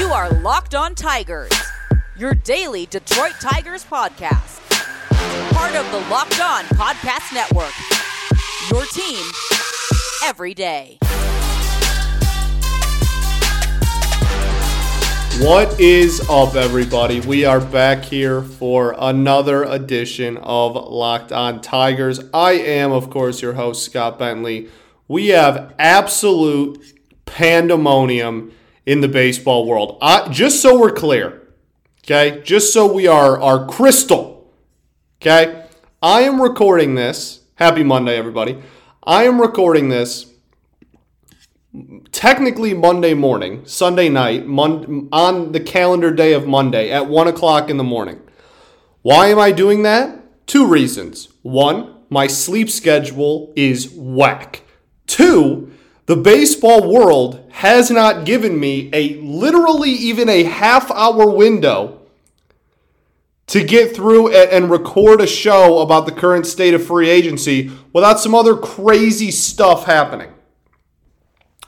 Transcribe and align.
You 0.00 0.14
are 0.14 0.30
Locked 0.30 0.74
On 0.74 0.94
Tigers, 0.94 1.52
your 2.16 2.32
daily 2.32 2.86
Detroit 2.86 3.34
Tigers 3.38 3.84
podcast. 3.84 4.58
Part 5.52 5.76
of 5.76 5.84
the 5.92 5.98
Locked 6.08 6.40
On 6.40 6.64
Podcast 6.64 7.34
Network. 7.34 7.74
Your 8.70 8.86
team 8.86 9.22
every 10.24 10.54
day. 10.54 10.96
What 15.44 15.78
is 15.78 16.26
up, 16.30 16.54
everybody? 16.54 17.20
We 17.20 17.44
are 17.44 17.60
back 17.60 18.02
here 18.02 18.40
for 18.40 18.96
another 18.98 19.64
edition 19.64 20.38
of 20.38 20.76
Locked 20.76 21.30
On 21.30 21.60
Tigers. 21.60 22.20
I 22.32 22.52
am, 22.52 22.90
of 22.90 23.10
course, 23.10 23.42
your 23.42 23.52
host, 23.52 23.84
Scott 23.84 24.18
Bentley. 24.18 24.70
We 25.08 25.28
have 25.28 25.74
absolute 25.78 26.82
pandemonium 27.26 28.52
in 28.86 29.00
the 29.00 29.08
baseball 29.08 29.66
world. 29.66 29.98
I, 30.00 30.28
just 30.28 30.60
so 30.62 30.78
we're 30.78 30.90
clear, 30.90 31.48
okay? 32.04 32.42
Just 32.42 32.72
so 32.72 32.92
we 32.92 33.06
are, 33.06 33.40
are 33.40 33.66
crystal, 33.66 34.52
okay? 35.20 35.66
I 36.02 36.22
am 36.22 36.40
recording 36.40 36.94
this. 36.94 37.40
Happy 37.56 37.82
Monday, 37.82 38.16
everybody. 38.16 38.58
I 39.04 39.24
am 39.24 39.40
recording 39.40 39.88
this 39.88 40.32
technically 42.10 42.74
Monday 42.74 43.14
morning, 43.14 43.64
Sunday 43.64 44.08
night, 44.08 44.46
mon- 44.46 45.08
on 45.12 45.52
the 45.52 45.60
calendar 45.60 46.10
day 46.10 46.32
of 46.32 46.46
Monday 46.46 46.90
at 46.90 47.06
1 47.08 47.28
o'clock 47.28 47.70
in 47.70 47.76
the 47.76 47.84
morning. 47.84 48.20
Why 49.02 49.28
am 49.28 49.38
I 49.38 49.52
doing 49.52 49.82
that? 49.84 50.46
Two 50.46 50.66
reasons. 50.66 51.28
One, 51.42 51.94
my 52.10 52.26
sleep 52.26 52.68
schedule 52.70 53.52
is 53.54 53.90
whack. 53.94 54.62
Two, 55.06 55.70
the 56.06 56.16
baseball 56.16 56.92
world 56.92 57.39
has 57.52 57.90
not 57.90 58.24
given 58.24 58.58
me 58.58 58.90
a 58.92 59.14
literally 59.16 59.90
even 59.90 60.28
a 60.28 60.44
half 60.44 60.90
hour 60.90 61.30
window 61.30 62.00
to 63.46 63.64
get 63.64 63.94
through 63.94 64.32
and 64.32 64.70
record 64.70 65.20
a 65.20 65.26
show 65.26 65.80
about 65.80 66.06
the 66.06 66.12
current 66.12 66.46
state 66.46 66.72
of 66.72 66.86
free 66.86 67.10
agency 67.10 67.70
without 67.92 68.20
some 68.20 68.34
other 68.34 68.56
crazy 68.56 69.30
stuff 69.30 69.86
happening. 69.86 70.32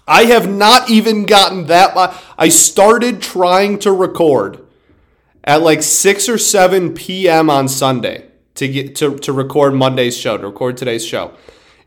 I 0.07 0.25
have 0.25 0.49
not 0.49 0.91
even 0.91 1.27
gotten 1.27 1.67
that. 1.67 2.21
I 2.39 2.49
started 2.49 3.23
trying 3.23 3.79
to 3.81 3.93
record 3.93 4.65
at 5.45 5.63
like 5.63 5.83
6 5.83 6.29
or 6.29 6.39
7 6.39 6.95
p.m. 6.95 7.51
on 7.51 7.69
Sunday 7.69 8.29
to 8.55 8.69
get 8.69 8.95
to, 8.97 9.17
to 9.19 9.33
record 9.33 9.75
Monday's 9.75 10.17
show, 10.17 10.37
to 10.37 10.47
record 10.47 10.77
today's 10.77 11.05
show. 11.05 11.35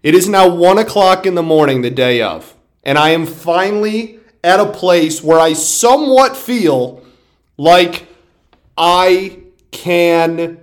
It 0.04 0.14
is 0.14 0.28
now 0.28 0.48
1 0.54 0.78
o'clock 0.78 1.26
in 1.26 1.36
the 1.36 1.44
morning, 1.44 1.82
the 1.82 1.90
day 1.90 2.22
of, 2.22 2.55
and 2.86 2.98
I 2.98 3.10
am 3.10 3.26
finally 3.26 4.20
at 4.44 4.60
a 4.60 4.72
place 4.72 5.24
where 5.24 5.40
I 5.40 5.54
somewhat 5.54 6.38
feel 6.38 7.04
like 7.58 8.08
I 8.78 9.40
can 9.72 10.60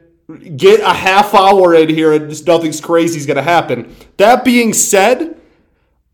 get 0.57 0.81
a 0.81 0.93
half 0.93 1.35
hour 1.35 1.75
in 1.75 1.89
here 1.89 2.13
and 2.13 2.31
just 2.31 2.47
nothing's 2.47 2.81
crazy 2.81 3.19
is 3.19 3.27
going 3.27 3.37
to 3.37 3.43
happen. 3.43 3.95
That 4.17 4.45
being 4.45 4.73
said, 4.73 5.41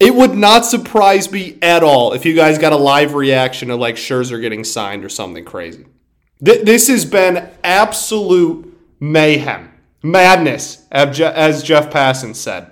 it 0.01 0.15
would 0.15 0.35
not 0.35 0.65
surprise 0.65 1.31
me 1.31 1.59
at 1.61 1.83
all 1.83 2.13
if 2.13 2.25
you 2.25 2.35
guys 2.35 2.59
got 2.59 2.73
a 2.73 2.77
live 2.77 3.15
reaction 3.15 3.71
of 3.71 3.79
like 3.79 3.97
Scherzer 3.97 4.41
getting 4.41 4.65
signed 4.65 5.05
or 5.05 5.09
something 5.09 5.45
crazy. 5.45 5.87
Th- 6.45 6.65
this 6.65 6.89
has 6.89 7.05
been 7.05 7.51
absolute 7.65 8.77
mayhem, 9.01 9.73
madness, 10.03 10.87
as 10.91 11.63
Jeff 11.63 11.91
Passan 11.91 12.35
said. 12.35 12.71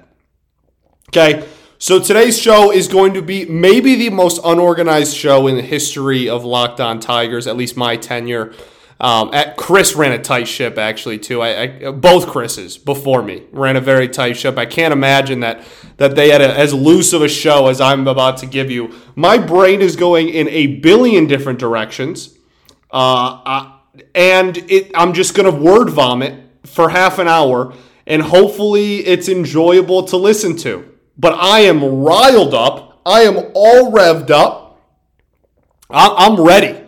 Okay, 1.09 1.47
so 1.79 2.01
today's 2.01 2.39
show 2.41 2.73
is 2.73 2.89
going 2.89 3.13
to 3.15 3.23
be 3.23 3.45
maybe 3.45 3.97
the 3.97 4.11
most 4.11 4.41
unorganized 4.43 5.15
show 5.15 5.47
in 5.47 5.57
the 5.57 5.63
history 5.63 6.29
of 6.29 6.43
Locked 6.43 6.81
On 6.81 6.99
Tigers, 7.01 7.47
at 7.47 7.57
least 7.57 7.77
my 7.77 7.97
tenure. 7.97 8.55
Um, 8.99 9.29
at 9.35 9.59
Chris 9.59 9.95
ran 9.95 10.13
a 10.13 10.19
tight 10.19 10.49
ship 10.49 10.79
actually 10.79 11.19
too. 11.19 11.43
I, 11.43 11.63
I, 11.63 11.91
both 11.91 12.29
Chris's 12.29 12.79
before 12.79 13.23
me 13.23 13.43
ran 13.53 13.77
a 13.77 13.81
very 13.81 14.09
tight 14.09 14.39
ship. 14.39 14.57
I 14.57 14.65
can't 14.65 14.93
imagine 14.93 15.41
that 15.41 15.63
that 15.99 16.17
they 16.17 16.31
had 16.31 16.41
a, 16.41 16.59
as 16.59 16.73
loose 16.73 17.13
of 17.13 17.21
a 17.21 17.29
show 17.29 17.67
as 17.67 17.79
I'm 17.79 18.09
about 18.09 18.39
to 18.39 18.47
give 18.47 18.71
you. 18.71 18.95
My 19.15 19.37
brain 19.37 19.83
is 19.83 19.97
going 19.97 20.31
in 20.31 20.49
a 20.49 20.79
billion 20.79 21.27
different 21.27 21.59
directions, 21.59 22.39
uh, 22.91 23.43
uh, 23.45 23.73
and 24.15 24.57
it, 24.57 24.93
I'm 24.95 25.13
just 25.13 25.35
gonna 25.35 25.51
word 25.51 25.91
vomit 25.91 26.43
for 26.65 26.89
half 26.89 27.19
an 27.19 27.29
hour, 27.29 27.75
and 28.07 28.23
hopefully 28.23 29.07
it's 29.07 29.29
enjoyable 29.29 30.05
to 30.05 30.17
listen 30.17 30.57
to. 30.59 30.96
But 31.19 31.35
I 31.35 31.61
am 31.61 31.83
riled 31.83 32.55
up. 32.55 33.01
I 33.07 33.23
am 33.23 33.37
all 33.55 33.93
revved 33.93 34.31
up. 34.31 34.81
I, 35.89 36.15
I'm 36.19 36.41
ready. 36.41 36.81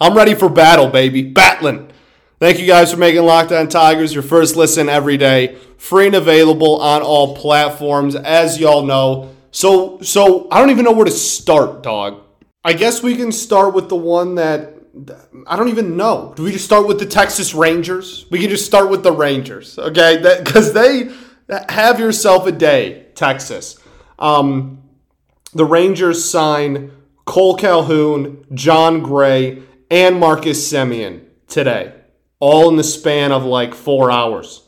I'm 0.00 0.16
ready 0.16 0.34
for 0.34 0.48
battle, 0.48 0.88
baby. 0.88 1.22
Battling. 1.22 1.90
Thank 2.38 2.58
you 2.58 2.66
guys 2.66 2.92
for 2.92 2.98
making 2.98 3.22
Locked 3.22 3.52
On 3.52 3.68
Tigers 3.68 4.12
your 4.12 4.22
first 4.22 4.56
listen 4.56 4.88
every 4.88 5.16
day. 5.16 5.56
Free 5.78 6.06
and 6.06 6.14
available 6.14 6.80
on 6.80 7.02
all 7.02 7.36
platforms, 7.36 8.14
as 8.14 8.58
y'all 8.58 8.82
know. 8.82 9.34
So, 9.50 10.00
so 10.02 10.48
I 10.50 10.60
don't 10.60 10.70
even 10.70 10.84
know 10.84 10.92
where 10.92 11.06
to 11.06 11.10
start, 11.10 11.82
dog. 11.82 12.22
I 12.62 12.72
guess 12.72 13.02
we 13.02 13.16
can 13.16 13.32
start 13.32 13.74
with 13.74 13.88
the 13.88 13.96
one 13.96 14.34
that 14.34 14.74
I 15.46 15.56
don't 15.56 15.68
even 15.68 15.96
know. 15.96 16.32
Do 16.36 16.42
we 16.42 16.52
just 16.52 16.64
start 16.64 16.86
with 16.86 16.98
the 16.98 17.06
Texas 17.06 17.54
Rangers? 17.54 18.26
We 18.30 18.40
can 18.40 18.48
just 18.48 18.66
start 18.66 18.90
with 18.90 19.02
the 19.02 19.12
Rangers, 19.12 19.78
okay? 19.78 20.38
Because 20.38 20.72
they 20.72 21.10
have 21.48 22.00
yourself 22.00 22.46
a 22.46 22.52
day, 22.52 23.06
Texas. 23.14 23.78
Um, 24.18 24.82
the 25.52 25.64
Rangers 25.64 26.24
sign 26.24 26.90
Cole 27.24 27.56
Calhoun, 27.56 28.44
Jon 28.54 29.02
Gray, 29.02 29.62
and 29.90 30.18
Marcus 30.18 30.72
Semien 30.72 31.24
today, 31.48 31.94
all 32.40 32.68
in 32.68 32.76
the 32.76 32.84
span 32.84 33.32
of 33.32 33.44
like 33.44 33.74
four 33.74 34.10
hours. 34.10 34.62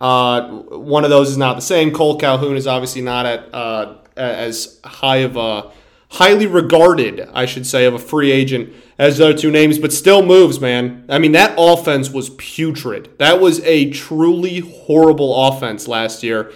Uh, 0.00 0.48
one 0.48 1.04
of 1.04 1.10
those 1.10 1.30
is 1.30 1.36
not 1.36 1.54
the 1.54 1.62
same. 1.62 1.92
Cole 1.92 2.18
Calhoun 2.18 2.56
is 2.56 2.66
obviously 2.66 3.02
not 3.02 3.26
at 3.26 3.54
uh, 3.54 3.98
as 4.16 4.80
high 4.84 5.18
of 5.18 5.36
a 5.36 5.70
highly 6.10 6.46
regarded, 6.46 7.28
I 7.32 7.46
should 7.46 7.66
say, 7.66 7.84
of 7.84 7.94
a 7.94 7.98
free 7.98 8.32
agent 8.32 8.72
as 8.98 9.18
the 9.18 9.26
other 9.26 9.38
two 9.38 9.50
names, 9.50 9.78
but 9.78 9.92
still 9.92 10.22
moves, 10.22 10.60
man. 10.60 11.04
I 11.08 11.18
mean, 11.18 11.32
that 11.32 11.54
offense 11.56 12.10
was 12.10 12.30
putrid. 12.30 13.10
That 13.18 13.40
was 13.40 13.60
a 13.60 13.90
truly 13.90 14.58
horrible 14.60 15.48
offense 15.48 15.86
last 15.88 16.22
year. 16.22 16.52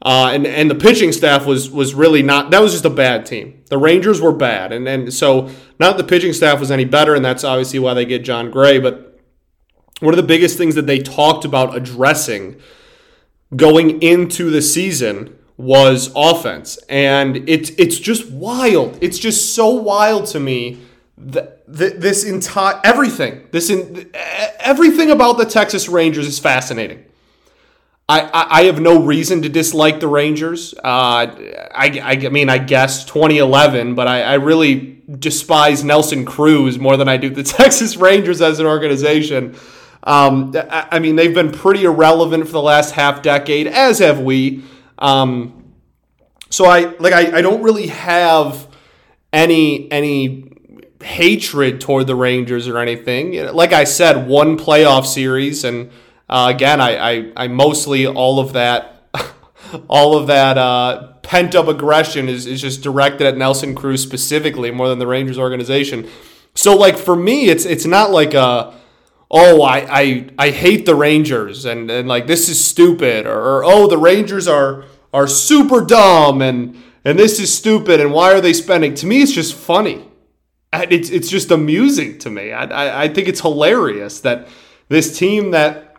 Uh, 0.00 0.30
and 0.32 0.46
and 0.46 0.70
the 0.70 0.76
pitching 0.76 1.10
staff 1.10 1.44
was 1.44 1.70
was 1.70 1.92
really 1.92 2.22
not. 2.22 2.52
That 2.52 2.62
was 2.62 2.72
just 2.72 2.84
a 2.84 2.90
bad 2.90 3.26
team. 3.26 3.64
The 3.68 3.78
Rangers 3.78 4.20
were 4.20 4.32
bad, 4.32 4.72
and 4.72 4.86
and 4.86 5.12
so 5.12 5.50
not 5.80 5.96
the 5.96 6.04
pitching 6.04 6.32
staff 6.32 6.60
was 6.60 6.70
any 6.70 6.84
better, 6.84 7.16
and 7.16 7.24
that's 7.24 7.42
obviously 7.42 7.80
why 7.80 7.94
they 7.94 8.04
get 8.04 8.22
Jon 8.22 8.52
Gray. 8.52 8.78
But 8.78 9.18
one 9.98 10.14
of 10.14 10.16
the 10.16 10.22
biggest 10.22 10.56
things 10.56 10.76
that 10.76 10.86
they 10.86 11.00
talked 11.00 11.44
about 11.44 11.76
addressing 11.76 12.60
going 13.56 14.00
into 14.00 14.50
the 14.50 14.62
season 14.62 15.36
was 15.58 16.10
offense, 16.14 16.78
and 16.88 17.48
it's 17.48 17.70
it's 17.70 17.98
just 17.98 18.30
wild. 18.30 18.96
It's 19.02 19.18
just 19.18 19.54
so 19.54 19.70
wild 19.70 20.26
to 20.26 20.40
me 20.40 20.78
that 21.18 21.64
this 21.66 22.24
entire 22.24 22.80
everything 22.84 23.46
this 23.50 23.68
in, 23.68 24.10
everything 24.60 25.10
about 25.10 25.36
the 25.36 25.44
Texas 25.44 25.88
Rangers 25.88 26.26
is 26.26 26.38
fascinating. 26.38 27.04
I, 28.10 28.30
I 28.32 28.62
have 28.62 28.80
no 28.80 29.02
reason 29.02 29.42
to 29.42 29.50
dislike 29.50 30.00
the 30.00 30.08
Rangers. 30.08 30.72
Uh, 30.72 30.78
I, 30.80 32.00
I, 32.02 32.28
mean, 32.30 32.48
I 32.48 32.56
guess 32.56 33.04
2011, 33.04 33.94
but 33.94 34.08
I, 34.08 34.22
I 34.22 34.34
really 34.34 35.02
despise 35.18 35.84
Nelson 35.84 36.24
Cruz 36.24 36.78
more 36.78 36.96
than 36.96 37.06
I 37.06 37.18
do 37.18 37.28
the 37.28 37.42
Texas 37.58 37.98
Rangers 37.98 38.40
as 38.40 38.60
an 38.60 38.66
organization. 38.66 39.56
Um, 40.04 40.54
I, 40.56 40.88
I, 40.92 40.98
mean, 41.00 41.16
they've 41.16 41.34
been 41.34 41.52
pretty 41.52 41.84
irrelevant 41.84 42.46
for 42.46 42.52
the 42.52 42.62
last 42.62 42.92
half 42.92 43.20
decade, 43.20 43.66
as 43.66 43.98
have 43.98 44.20
we. 44.20 44.64
Um, 44.98 45.72
so 46.50 46.64
I 46.66 46.96
like 46.98 47.12
I, 47.12 47.38
I 47.38 47.42
don't 47.42 47.62
really 47.62 47.88
have 47.88 48.68
any 49.32 49.90
any 49.92 50.52
hatred 51.02 51.80
toward 51.80 52.06
the 52.06 52.16
Rangers 52.16 52.68
or 52.68 52.78
anything. 52.78 53.34
Like 53.54 53.72
I 53.72 53.84
said, 53.84 54.26
one 54.26 54.58
playoff 54.58 55.06
series 55.06 55.64
and 55.64 55.90
uh, 56.28 56.52
again, 56.54 56.80
I, 56.80 56.96
I, 56.96 57.32
I, 57.36 57.48
mostly 57.48 58.06
all 58.06 58.38
of 58.38 58.52
that, 58.52 59.02
all 59.88 60.14
of 60.16 60.26
that 60.26 60.58
uh, 60.58 61.14
pent 61.22 61.54
up 61.54 61.68
aggression 61.68 62.28
is, 62.28 62.44
is 62.44 62.60
just 62.60 62.82
directed 62.82 63.26
at 63.26 63.36
Nelson 63.38 63.74
Cruz 63.74 64.02
specifically 64.02 64.70
more 64.70 64.88
than 64.88 64.98
the 64.98 65.06
Rangers 65.06 65.38
organization. 65.38 66.06
So 66.54 66.76
like 66.76 66.98
for 66.98 67.16
me, 67.16 67.48
it's 67.48 67.64
it's 67.64 67.86
not 67.86 68.10
like 68.10 68.34
a 68.34 68.74
oh 69.30 69.62
I 69.62 69.78
I, 69.88 70.28
I 70.38 70.50
hate 70.50 70.84
the 70.84 70.94
Rangers 70.94 71.64
and, 71.64 71.90
and 71.90 72.08
like 72.08 72.26
this 72.26 72.48
is 72.48 72.62
stupid 72.62 73.26
or, 73.26 73.38
or 73.38 73.64
oh 73.64 73.86
the 73.86 73.98
Rangers 73.98 74.48
are 74.48 74.84
are 75.12 75.26
super 75.26 75.84
dumb 75.84 76.42
and 76.42 76.76
and 77.04 77.18
this 77.18 77.40
is 77.40 77.56
stupid 77.56 78.00
and 78.00 78.12
why 78.12 78.32
are 78.32 78.40
they 78.40 78.52
spending? 78.52 78.94
To 78.94 79.06
me, 79.06 79.22
it's 79.22 79.32
just 79.32 79.54
funny. 79.54 80.06
It's 80.72 81.10
it's 81.10 81.28
just 81.28 81.50
amusing 81.50 82.18
to 82.18 82.30
me. 82.30 82.52
I 82.52 82.64
I, 82.64 83.02
I 83.04 83.08
think 83.08 83.28
it's 83.28 83.40
hilarious 83.40 84.20
that 84.20 84.48
this 84.88 85.18
team 85.18 85.52
that 85.52 85.96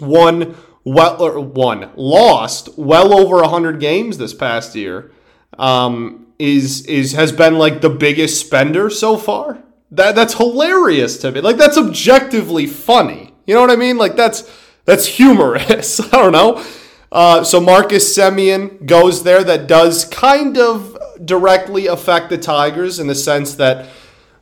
won 0.00 0.56
well 0.84 1.22
or 1.22 1.40
won 1.40 1.90
lost 1.96 2.78
well 2.78 3.12
over 3.12 3.36
100 3.36 3.80
games 3.80 4.16
this 4.16 4.32
past 4.32 4.74
year 4.74 5.12
um, 5.58 6.26
is 6.38 6.86
is 6.86 7.12
has 7.12 7.32
been 7.32 7.58
like 7.58 7.80
the 7.80 7.90
biggest 7.90 8.40
spender 8.40 8.88
so 8.88 9.16
far 9.16 9.58
That 9.90 10.14
that's 10.14 10.34
hilarious 10.34 11.18
to 11.18 11.32
me. 11.32 11.40
Like 11.40 11.56
that's 11.56 11.76
objectively 11.76 12.66
funny. 12.66 13.34
You 13.46 13.54
know 13.54 13.60
what 13.60 13.70
I 13.70 13.76
mean? 13.76 13.98
Like 13.98 14.16
that's 14.16 14.48
that's 14.84 15.06
humorous. 15.06 16.00
I 16.12 16.16
don't 16.22 16.32
know. 16.32 16.64
Uh, 17.10 17.42
so 17.42 17.60
Marcus 17.60 18.16
Semien 18.16 18.84
goes 18.84 19.22
there. 19.22 19.42
That 19.42 19.66
does 19.66 20.04
kind 20.04 20.58
of 20.58 20.96
directly 21.24 21.86
affect 21.86 22.28
the 22.30 22.38
Tigers 22.38 22.98
in 22.98 23.06
the 23.06 23.14
sense 23.14 23.54
that 23.54 23.88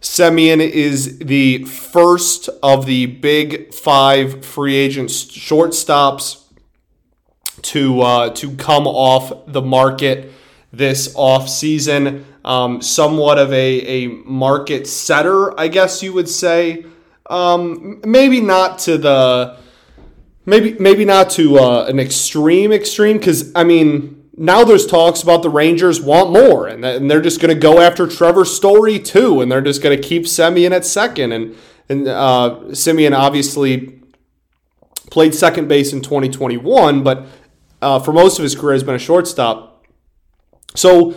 Semien 0.01 0.61
is 0.61 1.19
the 1.19 1.65
first 1.65 2.49
of 2.63 2.87
the 2.87 3.07
big 3.07 3.73
five 3.73 4.45
free 4.45 4.75
agent 4.75 5.11
shortstops 5.11 6.43
to 7.63 8.01
uh, 8.03 8.31
to 8.31 8.55
come 8.57 8.87
off 8.87 9.33
the 9.47 9.63
market 9.63 10.33
this 10.73 11.13
off 11.17 11.49
season. 11.49 12.25
Um, 12.45 12.81
somewhat 12.81 13.39
of 13.39 13.53
a, 13.53 13.81
a 13.81 14.07
market 14.07 14.87
setter, 14.87 15.59
I 15.59 15.67
guess 15.67 16.03
you 16.03 16.13
would 16.13 16.29
say. 16.29 16.87
Um, 17.29 18.01
maybe 18.05 18.41
not 18.41 18.79
to 18.81 18.99
the 18.99 19.59
maybe 20.47 20.77
maybe 20.79 21.05
not 21.05 21.29
to 21.31 21.59
uh, 21.59 21.85
an 21.87 21.99
extreme 21.99 22.73
extreme 22.73 23.19
because 23.19 23.53
I 23.55 23.65
mean 23.65 24.31
now 24.39 24.65
there's 24.65 24.87
talks 24.87 25.23
about 25.23 25.43
the 25.43 25.51
Rangers 25.51 26.01
want 26.01 26.31
more 26.31 26.69
and, 26.69 26.85
and 26.85 27.11
they're 27.11 27.21
just 27.21 27.41
going 27.41 27.53
to 27.55 27.61
go 27.61 27.81
after 27.81 28.07
Trevor 28.07 28.45
Story 28.45 28.99
too 28.99 29.41
and 29.41 29.51
they're 29.51 29.61
just 29.61 29.83
going 29.83 30.01
to 30.01 30.09
keep 30.09 30.23
Semien 30.23 30.71
at 30.71 30.87
second 30.87 31.33
and 31.33 31.57
and 31.89 32.09
uh, 32.09 32.61
Semien 32.69 33.17
obviously 33.17 34.01
played 35.11 35.35
second 35.35 35.69
base 35.69 35.93
in 35.93 36.01
2021 36.01 37.03
but 37.03 37.27
uh, 37.83 37.99
for 37.99 38.13
most 38.13 38.39
of 38.39 38.43
his 38.43 38.55
career 38.55 38.73
has 38.73 38.83
been 38.83 38.95
a 38.95 38.99
shortstop. 38.99 39.85
So 40.75 41.15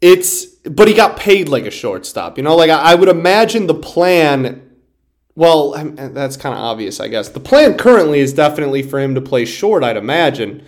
it's 0.00 0.46
but 0.64 0.88
he 0.88 0.94
got 0.94 1.16
paid 1.16 1.48
like 1.48 1.64
a 1.64 1.70
shortstop 1.70 2.36
you 2.36 2.42
know? 2.44 2.56
Like 2.56 2.70
I, 2.70 2.92
I 2.92 2.94
would 2.96 3.08
imagine 3.08 3.66
the 3.66 3.74
plan 3.74 4.69
well, 5.36 5.72
that's 5.72 6.36
kind 6.36 6.54
of 6.54 6.60
obvious, 6.60 7.00
I 7.00 7.08
guess. 7.08 7.28
The 7.28 7.40
plan 7.40 7.76
currently 7.76 8.20
is 8.20 8.32
definitely 8.32 8.82
for 8.82 8.98
him 8.98 9.14
to 9.14 9.20
play 9.20 9.44
short, 9.44 9.84
I'd 9.84 9.96
imagine. 9.96 10.64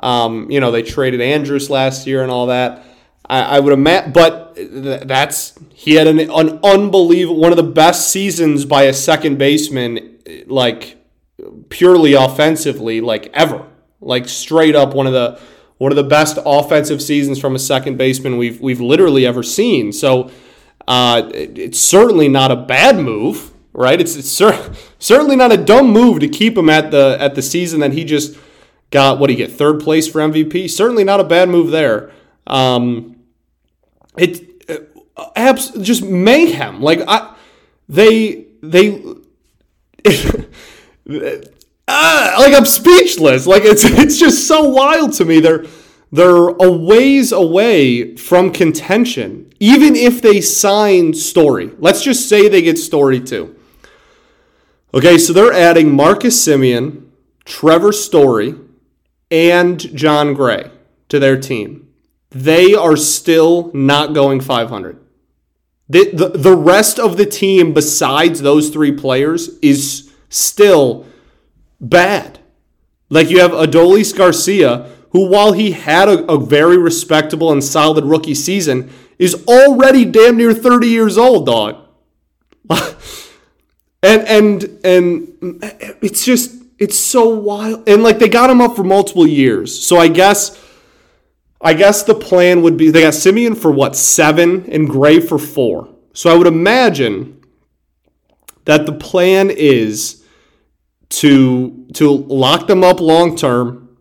Um, 0.00 0.50
you 0.50 0.60
know, 0.60 0.70
they 0.70 0.82
traded 0.82 1.20
Andrus 1.20 1.70
last 1.70 2.06
year 2.06 2.22
and 2.22 2.30
all 2.30 2.46
that. 2.46 2.84
I, 3.28 3.56
I 3.56 3.60
would 3.60 3.72
imagine, 3.72 4.12
but 4.12 4.56
that's 4.56 5.58
he 5.72 5.94
had 5.94 6.06
an, 6.06 6.18
an 6.18 6.60
unbelievable 6.62 7.40
one 7.40 7.52
of 7.52 7.56
the 7.56 7.62
best 7.62 8.10
seasons 8.10 8.64
by 8.64 8.84
a 8.84 8.92
second 8.92 9.38
baseman, 9.38 10.18
like 10.46 10.98
purely 11.68 12.14
offensively, 12.14 13.00
like 13.00 13.30
ever, 13.32 13.66
like 14.00 14.28
straight 14.28 14.76
up 14.76 14.94
one 14.94 15.06
of 15.06 15.12
the 15.12 15.40
one 15.78 15.90
of 15.90 15.96
the 15.96 16.04
best 16.04 16.38
offensive 16.44 17.02
seasons 17.02 17.40
from 17.40 17.54
a 17.54 17.58
second 17.58 17.96
baseman 17.96 18.36
we've 18.36 18.60
we've 18.60 18.80
literally 18.80 19.24
ever 19.24 19.42
seen. 19.42 19.92
So 19.92 20.30
uh, 20.86 21.30
it's 21.32 21.78
certainly 21.78 22.28
not 22.28 22.50
a 22.50 22.56
bad 22.56 22.98
move 22.98 23.51
right? 23.72 24.00
It's, 24.00 24.16
it's 24.16 24.30
cer- 24.30 24.72
certainly 24.98 25.36
not 25.36 25.52
a 25.52 25.56
dumb 25.56 25.90
move 25.90 26.20
to 26.20 26.28
keep 26.28 26.56
him 26.56 26.68
at 26.68 26.90
the 26.90 27.16
at 27.20 27.34
the 27.34 27.42
season 27.42 27.80
that 27.80 27.92
he 27.92 28.04
just 28.04 28.38
got. 28.90 29.18
What 29.18 29.30
he 29.30 29.36
get 29.36 29.52
third 29.52 29.80
place 29.80 30.06
for 30.08 30.20
MVP? 30.20 30.70
Certainly 30.70 31.04
not 31.04 31.20
a 31.20 31.24
bad 31.24 31.48
move 31.48 31.70
there. 31.70 32.10
Um, 32.46 33.16
it 34.16 34.70
uh, 35.16 35.26
abs- 35.36 35.70
just 35.70 36.02
mayhem. 36.02 36.80
Like 36.80 37.00
I, 37.06 37.34
they 37.88 38.46
they. 38.62 39.02
uh, 40.04 40.32
like 42.38 42.54
I'm 42.54 42.66
speechless. 42.66 43.46
Like 43.46 43.64
it's 43.64 43.84
it's 43.86 44.18
just 44.18 44.46
so 44.46 44.68
wild 44.68 45.12
to 45.14 45.24
me. 45.24 45.40
They're 45.40 45.64
they're 46.10 46.48
a 46.48 46.70
ways 46.70 47.32
away 47.32 48.16
from 48.16 48.52
contention, 48.52 49.50
even 49.60 49.96
if 49.96 50.20
they 50.20 50.42
sign 50.42 51.14
Story. 51.14 51.70
Let's 51.78 52.02
just 52.02 52.28
say 52.28 52.48
they 52.48 52.60
get 52.60 52.78
Story 52.78 53.18
too. 53.18 53.56
Okay, 54.94 55.16
so 55.16 55.32
they're 55.32 55.52
adding 55.52 55.94
Marcus 55.94 56.46
Semien, 56.46 57.06
Trevor 57.46 57.92
Story, 57.92 58.54
and 59.30 59.80
Jon 59.96 60.34
Gray 60.34 60.70
to 61.08 61.18
their 61.18 61.40
team. 61.40 61.88
They 62.30 62.74
are 62.74 62.96
still 62.96 63.70
not 63.72 64.12
going 64.12 64.42
500. 64.42 64.98
The, 65.88 66.10
the, 66.12 66.28
the 66.28 66.56
rest 66.56 66.98
of 66.98 67.16
the 67.16 67.24
team, 67.24 67.72
besides 67.72 68.42
those 68.42 68.68
three 68.68 68.92
players, 68.92 69.58
is 69.60 70.12
still 70.28 71.06
bad. 71.80 72.40
Like 73.08 73.30
you 73.30 73.40
have 73.40 73.52
Adolis 73.52 74.14
Garcia, 74.14 74.90
who, 75.10 75.26
while 75.26 75.52
he 75.52 75.72
had 75.72 76.08
a, 76.08 76.24
a 76.30 76.38
very 76.38 76.76
respectable 76.76 77.50
and 77.50 77.64
solid 77.64 78.04
rookie 78.04 78.34
season, 78.34 78.90
is 79.18 79.42
already 79.46 80.04
damn 80.04 80.36
near 80.36 80.52
30 80.52 80.86
years 80.86 81.16
old, 81.16 81.46
dog. 81.46 81.76
and 84.02 84.22
and 84.28 84.80
and 84.84 85.58
it's 86.02 86.24
just 86.24 86.62
it's 86.78 86.98
so 86.98 87.28
wild. 87.28 87.88
And 87.88 88.02
like 88.02 88.18
they 88.18 88.28
got 88.28 88.50
him 88.50 88.60
up 88.60 88.76
for 88.76 88.84
multiple 88.84 89.26
years. 89.26 89.82
So 89.82 89.98
i 89.98 90.08
guess 90.08 90.60
i 91.60 91.72
guess 91.74 92.02
the 92.02 92.14
plan 92.14 92.62
would 92.62 92.76
be 92.76 92.90
they 92.90 93.02
got 93.02 93.12
Semien 93.12 93.56
for 93.56 93.70
what 93.70 93.96
seven 93.96 94.70
and 94.70 94.88
gray 94.88 95.20
for 95.20 95.38
four. 95.38 95.88
So 96.12 96.30
i 96.32 96.36
would 96.36 96.46
imagine 96.46 97.40
that 98.64 98.86
the 98.86 98.92
plan 98.92 99.50
is 99.50 100.24
to 101.08 101.86
to 101.94 102.10
lock 102.10 102.66
them 102.66 102.82
up 102.82 103.00
long 103.00 103.36
term 103.36 103.96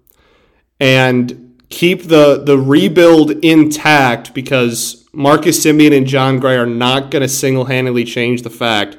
and 0.79 1.59
keep 1.69 2.03
the 2.03 2.41
the 2.43 2.57
rebuild 2.57 3.31
intact 3.43 4.33
because 4.33 5.07
marcus 5.13 5.63
Semien 5.63 5.95
and 5.95 6.07
Jon 6.07 6.39
gray 6.39 6.55
are 6.55 6.65
not 6.65 7.11
going 7.11 7.21
to 7.21 7.27
single-handedly 7.27 8.05
change 8.05 8.41
the 8.41 8.49
fact 8.49 8.97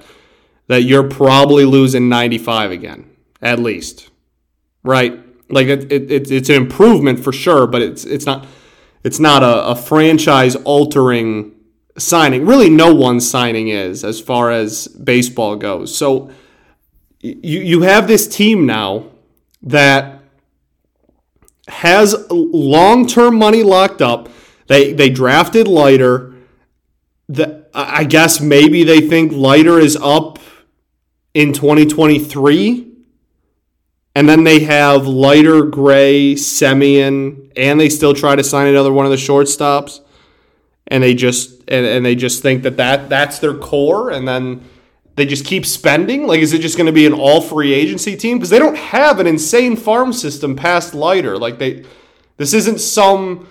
that 0.73 0.85
you're 0.85 1.07
probably 1.07 1.67
losing 1.67 2.09
95 2.09 2.71
again, 2.71 3.11
at 3.43 3.59
least. 3.59 4.09
Right? 4.83 5.21
Like 5.51 5.67
it, 5.67 5.93
it, 5.93 6.31
it's 6.31 6.49
an 6.49 6.57
improvement 6.57 7.23
for 7.23 7.31
sure, 7.31 7.67
but 7.67 7.83
it's 7.83 8.05
it's 8.05 8.25
not 8.25 8.47
it's 9.05 9.19
not 9.19 9.43
a, 9.43 9.67
a 9.67 9.77
franchise 9.77 10.57
altering 10.57 11.53
signing. 11.99 12.47
Really, 12.47 12.71
no 12.71 12.95
one's 12.95 13.29
signing 13.29 13.69
is 13.69 14.03
as 14.03 14.19
far 14.19 14.51
as 14.51 14.89
baseball 14.89 15.57
goes. 15.57 15.95
So 15.95 16.31
you 17.21 17.61
you 17.61 17.83
have 17.83 18.09
this 18.09 18.27
team 18.27 18.65
now 18.65 19.11
that 19.61 20.23
has 21.69 22.17
long 22.31 23.07
term 23.07 23.37
money 23.37 23.63
locked 23.63 24.01
up. 24.01 24.31
They 24.69 24.95
they 24.95 25.11
drafted 25.11 25.69
Leiter. 25.69 26.35
The, 27.29 27.67
I 27.75 28.05
guess 28.05 28.41
maybe 28.41 28.85
they 28.85 29.03
think 29.03 29.33
Leiter 29.33 29.79
is 29.79 29.97
up 29.97 30.39
in 31.35 31.53
2023. 31.53 32.89
And 34.15 34.29
then 34.29 34.45
they 34.45 34.61
have 34.61 35.07
Leiter 35.07 35.65
gray 35.65 36.35
Semien, 36.35 37.51
and 37.57 37.81
they 37.81 37.89
still 37.89 38.13
try 38.13 38.37
to 38.37 38.45
sign 38.45 38.67
another 38.67 38.93
one 38.93 39.07
of 39.07 39.11
the 39.11 39.17
shortstops. 39.17 40.01
And 40.87 41.03
they 41.03 41.15
just 41.15 41.61
and, 41.69 41.87
and 41.87 42.05
they 42.05 42.15
just 42.15 42.43
think 42.43 42.65
that, 42.65 42.77
that 42.77 43.09
that's 43.09 43.39
their 43.39 43.55
core, 43.55 44.11
and 44.11 44.29
then 44.29 44.69
they 45.17 45.25
just 45.25 45.47
keep 45.47 45.65
spending. 45.65 46.27
Like, 46.27 46.41
is 46.41 46.53
it 46.53 46.61
just 46.61 46.77
going 46.77 46.87
to 46.87 46.93
be 46.93 47.07
an 47.07 47.15
all 47.15 47.41
free 47.41 47.73
agency 47.73 48.17
team? 48.17 48.39
Because 48.39 48.51
they 48.51 48.59
don't 48.59 48.77
have 48.77 49.19
an 49.19 49.27
insane 49.27 49.77
farm 49.77 50.13
system 50.13 50.57
past 50.57 50.95
Leiter. 50.95 51.39
Like 51.39 51.59
they, 51.59 51.85
this 52.37 52.53
isn't 52.53 52.81
some 52.81 53.47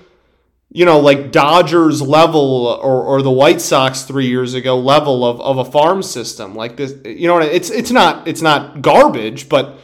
you 0.74 0.86
know, 0.86 1.00
like 1.00 1.34
Dodgers 1.34 2.01
level 2.01 2.66
or, 2.82 3.04
or 3.04 3.22
the 3.22 3.32
White 3.32 3.60
Sox 3.60 4.04
three 4.04 4.28
years 4.28 4.54
ago 4.54 4.80
level 4.80 5.25
of, 5.25 5.42
of 5.42 5.58
a 5.58 5.70
farm 5.70 6.01
system 6.01 6.56
like 6.56 6.78
this. 6.78 6.96
You 7.04 7.28
know, 7.28 7.40
it's 7.40 7.70
it's 7.70 7.92
not 7.92 8.25
it's 8.25 8.42
not 8.42 8.82
garbage, 8.82 9.50
but 9.50 9.80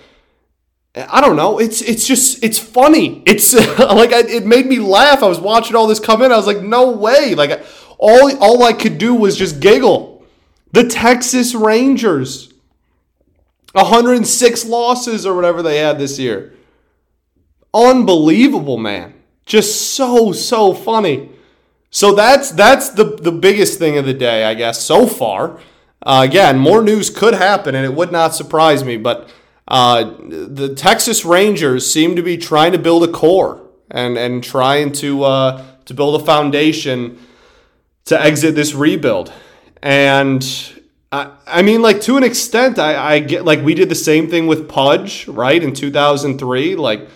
I 0.95 1.19
don't 1.19 1.35
know. 1.35 1.59
It's 1.59 1.81
it's 1.81 2.07
just 2.07 2.41
it's 2.41 2.57
funny. 2.57 3.21
It's 3.25 3.53
like 3.79 4.11
it 4.11 4.45
made 4.45 4.65
me 4.65 4.79
laugh. 4.79 5.23
I 5.23 5.27
was 5.27 5.41
watching 5.41 5.75
all 5.75 5.87
this 5.87 5.99
come 5.99 6.21
in. 6.21 6.31
I 6.31 6.37
was 6.37 6.47
like, 6.47 6.61
no 6.61 6.91
way. 6.91 7.35
Like 7.35 7.65
all 7.97 8.35
all 8.37 8.63
I 8.63 8.71
could 8.71 8.97
do 8.97 9.13
was 9.13 9.35
just 9.35 9.59
giggle. 9.59 10.25
The 10.71 10.85
Texas 10.85 11.53
Rangers, 11.53 12.53
106 13.73 14.65
losses 14.65 15.25
or 15.25 15.35
whatever 15.35 15.61
they 15.61 15.79
had 15.79 15.99
this 15.99 16.17
year. 16.17 16.53
Unbelievable, 17.73 18.77
man. 18.77 19.16
Just 19.47 19.95
so 19.95 20.33
so 20.33 20.73
funny. 20.73 21.29
So 21.89 22.13
that's 22.13 22.51
that's 22.51 22.89
the 22.89 23.05
the 23.05 23.31
biggest 23.31 23.79
thing 23.79 23.97
of 23.97 24.05
the 24.05 24.13
day, 24.13 24.43
I 24.43 24.53
guess, 24.53 24.81
so 24.81 25.07
far. 25.07 25.59
Uh, 26.03 26.21
again, 26.23 26.59
more 26.59 26.83
news 26.83 27.09
could 27.09 27.33
happen, 27.33 27.73
and 27.73 27.85
it 27.85 27.93
would 27.93 28.11
not 28.11 28.35
surprise 28.35 28.83
me. 28.83 28.97
But 28.97 29.29
uh, 29.67 30.03
the 30.03 30.75
Texas 30.75 31.25
Rangers 31.25 31.91
seem 31.91 32.15
to 32.17 32.21
be 32.21 32.37
trying 32.37 32.73
to 32.73 32.77
build 32.77 33.03
a 33.03 33.11
core 33.11 33.61
and 33.89 34.17
and 34.17 34.43
trying 34.43 34.91
to 34.91 35.23
uh, 35.23 35.65
to 35.85 35.93
build 35.93 36.21
a 36.21 36.25
foundation 36.25 37.17
to 38.05 38.21
exit 38.21 38.53
this 38.53 38.73
rebuild. 38.73 39.31
And 39.81 40.43
I, 41.11 41.31
I 41.45 41.61
mean, 41.61 41.81
like 41.81 42.01
to 42.01 42.17
an 42.17 42.23
extent, 42.23 42.79
I, 42.79 43.15
I 43.15 43.19
get 43.19 43.45
like 43.45 43.61
we 43.61 43.73
did 43.73 43.87
the 43.87 43.95
same 43.95 44.29
thing 44.29 44.45
with 44.47 44.67
Pudge, 44.67 45.25
right, 45.27 45.63
in 45.63 45.73
two 45.73 45.89
thousand 45.89 46.37
three, 46.37 46.75
like 46.75 47.07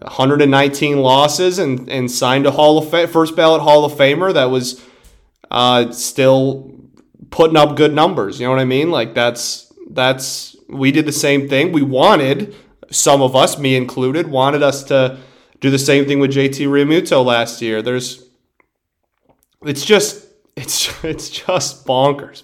119 0.00 0.98
losses 0.98 1.58
and, 1.58 1.88
and 1.88 2.10
signed 2.10 2.46
a 2.46 2.50
Hall 2.50 2.78
of 2.78 2.90
Fa- 2.90 3.08
first 3.08 3.36
ballot 3.36 3.62
Hall 3.62 3.84
of 3.84 3.92
Famer 3.92 4.32
that 4.32 4.46
was 4.46 4.84
uh, 5.50 5.90
still 5.92 6.72
putting 7.30 7.56
up 7.56 7.76
good 7.76 7.94
numbers. 7.94 8.40
You 8.40 8.46
know 8.46 8.52
what 8.52 8.60
I 8.60 8.64
mean? 8.64 8.90
Like 8.90 9.14
that's 9.14 9.72
that's 9.90 10.56
we 10.68 10.92
did 10.92 11.06
the 11.06 11.12
same 11.12 11.48
thing. 11.48 11.72
We 11.72 11.82
wanted 11.82 12.54
some 12.90 13.22
of 13.22 13.36
us, 13.36 13.58
me 13.58 13.76
included, 13.76 14.28
wanted 14.28 14.62
us 14.62 14.84
to 14.84 15.18
do 15.60 15.70
the 15.70 15.78
same 15.78 16.06
thing 16.06 16.18
with 16.18 16.32
JT 16.32 16.66
Realmuto 16.66 17.24
last 17.24 17.60
year. 17.60 17.82
There's 17.82 18.26
it's 19.62 19.84
just 19.84 20.26
it's 20.56 21.04
it's 21.04 21.28
just 21.28 21.86
bonkers. 21.86 22.42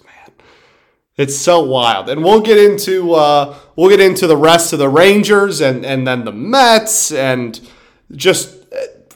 It's 1.17 1.35
so 1.35 1.63
wild. 1.63 2.09
And 2.09 2.23
we'll 2.23 2.41
get 2.41 2.59
into 2.59 3.13
uh, 3.13 3.57
we'll 3.75 3.89
get 3.89 3.99
into 3.99 4.27
the 4.27 4.37
rest 4.37 4.71
of 4.71 4.79
the 4.79 4.89
Rangers 4.89 5.61
and 5.61 5.85
and 5.85 6.07
then 6.07 6.25
the 6.25 6.31
Mets 6.31 7.11
and 7.11 7.59
just 8.11 8.55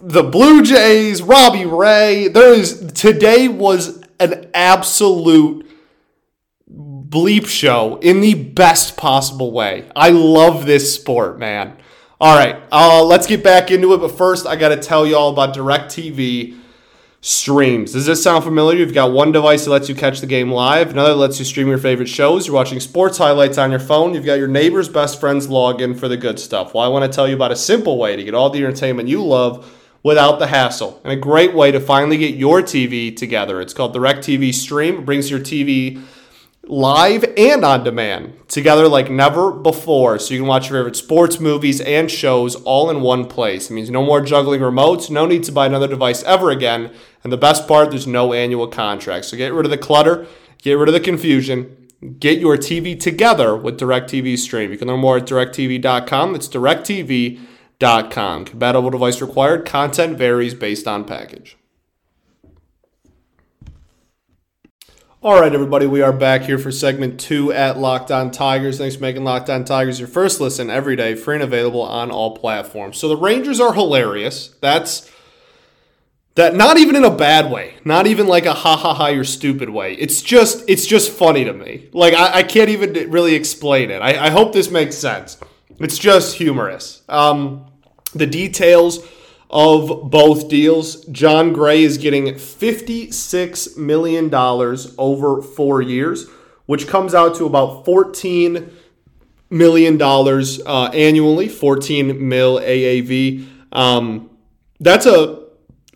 the 0.01 0.23
Blue 0.23 0.63
Jays, 0.63 1.21
Robbie 1.21 1.65
Ray. 1.65 2.27
There 2.27 2.53
is 2.53 2.91
today 2.93 3.47
was 3.47 4.01
an 4.19 4.49
absolute 4.53 5.67
bleep 6.69 7.47
show 7.47 7.97
in 8.01 8.21
the 8.21 8.33
best 8.33 8.97
possible 8.97 9.51
way. 9.51 9.89
I 9.95 10.09
love 10.09 10.65
this 10.65 10.95
sport, 10.95 11.37
man. 11.37 11.77
All 12.19 12.37
right, 12.37 12.61
uh, 12.71 13.03
let's 13.03 13.27
get 13.27 13.43
back 13.43 13.71
into 13.71 13.93
it. 13.93 13.97
But 13.97 14.11
first, 14.11 14.45
I 14.45 14.55
got 14.55 14.69
to 14.69 14.77
tell 14.77 15.05
you 15.05 15.15
all 15.15 15.31
about 15.31 15.55
DirecTV 15.55 16.60
streams. 17.21 17.93
Does 17.93 18.07
this 18.07 18.23
sound 18.23 18.43
familiar? 18.43 18.79
You've 18.79 18.95
got 18.95 19.11
one 19.11 19.31
device 19.31 19.65
that 19.65 19.71
lets 19.71 19.87
you 19.87 19.93
catch 19.95 20.21
the 20.21 20.27
game 20.27 20.51
live, 20.51 20.89
another 20.89 21.13
lets 21.13 21.37
you 21.37 21.45
stream 21.45 21.67
your 21.67 21.77
favorite 21.77 22.09
shows. 22.09 22.47
You're 22.47 22.55
watching 22.55 22.79
sports 22.79 23.19
highlights 23.19 23.59
on 23.59 23.69
your 23.69 23.79
phone. 23.79 24.15
You've 24.15 24.25
got 24.25 24.39
your 24.39 24.47
neighbor's 24.47 24.89
best 24.89 25.19
friend's 25.19 25.47
login 25.47 25.97
for 25.97 26.07
the 26.07 26.17
good 26.17 26.39
stuff. 26.39 26.73
Well, 26.73 26.83
I 26.83 26.87
want 26.87 27.09
to 27.09 27.15
tell 27.15 27.27
you 27.27 27.35
about 27.35 27.51
a 27.51 27.55
simple 27.55 27.99
way 27.99 28.15
to 28.15 28.23
get 28.23 28.33
all 28.33 28.49
the 28.49 28.59
entertainment 28.59 29.07
you 29.07 29.23
love 29.23 29.71
without 30.03 30.39
the 30.39 30.47
hassle 30.47 30.99
and 31.03 31.13
a 31.13 31.15
great 31.15 31.53
way 31.53 31.71
to 31.71 31.79
finally 31.79 32.17
get 32.17 32.35
your 32.35 32.61
TV 32.63 33.15
together. 33.15 33.61
It's 33.61 33.73
called 33.73 33.95
DirecTV 33.95 34.51
Stream. 34.53 34.99
It 34.99 35.05
brings 35.05 35.29
your 35.29 35.39
TV 35.39 36.01
live 36.67 37.25
and 37.37 37.65
on 37.65 37.83
demand 37.83 38.33
together 38.47 38.87
like 38.87 39.09
never 39.09 39.51
before. 39.51 40.19
So 40.19 40.33
you 40.33 40.41
can 40.41 40.47
watch 40.47 40.69
your 40.69 40.79
favorite 40.79 40.95
sports, 40.95 41.39
movies, 41.39 41.81
and 41.81 42.09
shows 42.09 42.55
all 42.55 42.89
in 42.89 43.01
one 43.01 43.25
place. 43.25 43.69
It 43.69 43.73
means 43.73 43.89
no 43.89 44.03
more 44.03 44.21
juggling 44.21 44.61
remotes, 44.61 45.09
no 45.09 45.25
need 45.25 45.43
to 45.45 45.51
buy 45.51 45.65
another 45.65 45.87
device 45.87 46.23
ever 46.23 46.51
again. 46.51 46.91
And 47.23 47.33
the 47.33 47.37
best 47.37 47.67
part, 47.67 47.89
there's 47.89 48.07
no 48.07 48.33
annual 48.33 48.67
contract. 48.67 49.25
So 49.25 49.37
get 49.37 49.53
rid 49.53 49.65
of 49.65 49.71
the 49.71 49.77
clutter, 49.77 50.27
get 50.59 50.73
rid 50.73 50.89
of 50.89 50.93
the 50.93 50.99
confusion. 50.99 51.77
Get 52.19 52.39
your 52.39 52.57
TV 52.57 52.99
together 52.99 53.55
with 53.55 53.79
DirecTV 53.79 54.35
Stream. 54.39 54.71
You 54.71 54.77
can 54.79 54.87
learn 54.87 55.01
more 55.01 55.17
at 55.17 55.27
directv.com. 55.27 56.33
It's 56.33 56.47
directv.com. 56.47 58.45
Compatible 58.45 58.89
device 58.89 59.21
required. 59.21 59.67
Content 59.67 60.17
varies 60.17 60.55
based 60.55 60.87
on 60.87 61.05
package. 61.05 61.57
All 65.23 65.39
right, 65.39 65.53
everybody, 65.53 65.85
we 65.85 66.01
are 66.01 66.11
back 66.11 66.41
here 66.41 66.57
for 66.57 66.71
segment 66.71 67.19
two 67.19 67.53
at 67.53 67.77
Locked 67.77 68.09
On 68.09 68.31
Tigers. 68.31 68.79
Thanks 68.79 68.95
for 68.95 69.03
making 69.03 69.23
Locked 69.23 69.51
On 69.51 69.63
Tigers 69.63 69.99
your 69.99 70.07
first 70.07 70.41
listen 70.41 70.71
every 70.71 70.95
day, 70.95 71.13
free 71.13 71.35
and 71.35 71.43
available 71.43 71.83
on 71.83 72.09
all 72.09 72.35
platforms. 72.35 72.97
So 72.97 73.07
the 73.07 73.15
Rangers 73.15 73.59
are 73.59 73.75
hilarious. 73.75 74.55
That's 74.61 75.11
that 76.33 76.55
not 76.55 76.79
even 76.79 76.95
in 76.95 77.03
a 77.03 77.15
bad 77.15 77.51
way, 77.51 77.75
not 77.85 78.07
even 78.07 78.25
like 78.25 78.47
a 78.47 78.53
ha 78.53 78.75
ha 78.75 78.95
ha 78.95 79.07
you're 79.09 79.23
stupid 79.23 79.69
way. 79.69 79.93
It's 79.93 80.23
just 80.23 80.67
it's 80.67 80.87
just 80.87 81.11
funny 81.11 81.43
to 81.43 81.53
me. 81.53 81.89
Like 81.93 82.15
I, 82.15 82.37
I 82.37 82.41
can't 82.41 82.69
even 82.69 83.11
really 83.11 83.35
explain 83.35 83.91
it. 83.91 84.01
I, 84.01 84.25
I 84.25 84.29
hope 84.31 84.53
this 84.53 84.71
makes 84.71 84.97
sense. 84.97 85.37
It's 85.77 85.99
just 85.99 86.35
humorous. 86.37 87.03
Um, 87.07 87.67
the 88.15 88.25
details 88.25 89.07
of 89.51 90.09
both 90.09 90.47
deals. 90.47 91.03
Jon 91.05 91.51
Gray 91.51 91.83
is 91.83 91.97
getting 91.97 92.25
$56 92.25 93.77
million 93.77 94.33
over 94.97 95.41
four 95.41 95.81
years, 95.81 96.29
which 96.65 96.87
comes 96.87 97.13
out 97.13 97.35
to 97.35 97.45
about 97.45 97.85
$14 97.85 98.71
million 99.49 100.01
uh, 100.01 100.85
annually, 100.93 101.49
14 101.49 102.27
mil 102.27 102.59
AAV. 102.59 103.47
Um, 103.73 104.29
that's 104.79 105.05
a 105.05 105.41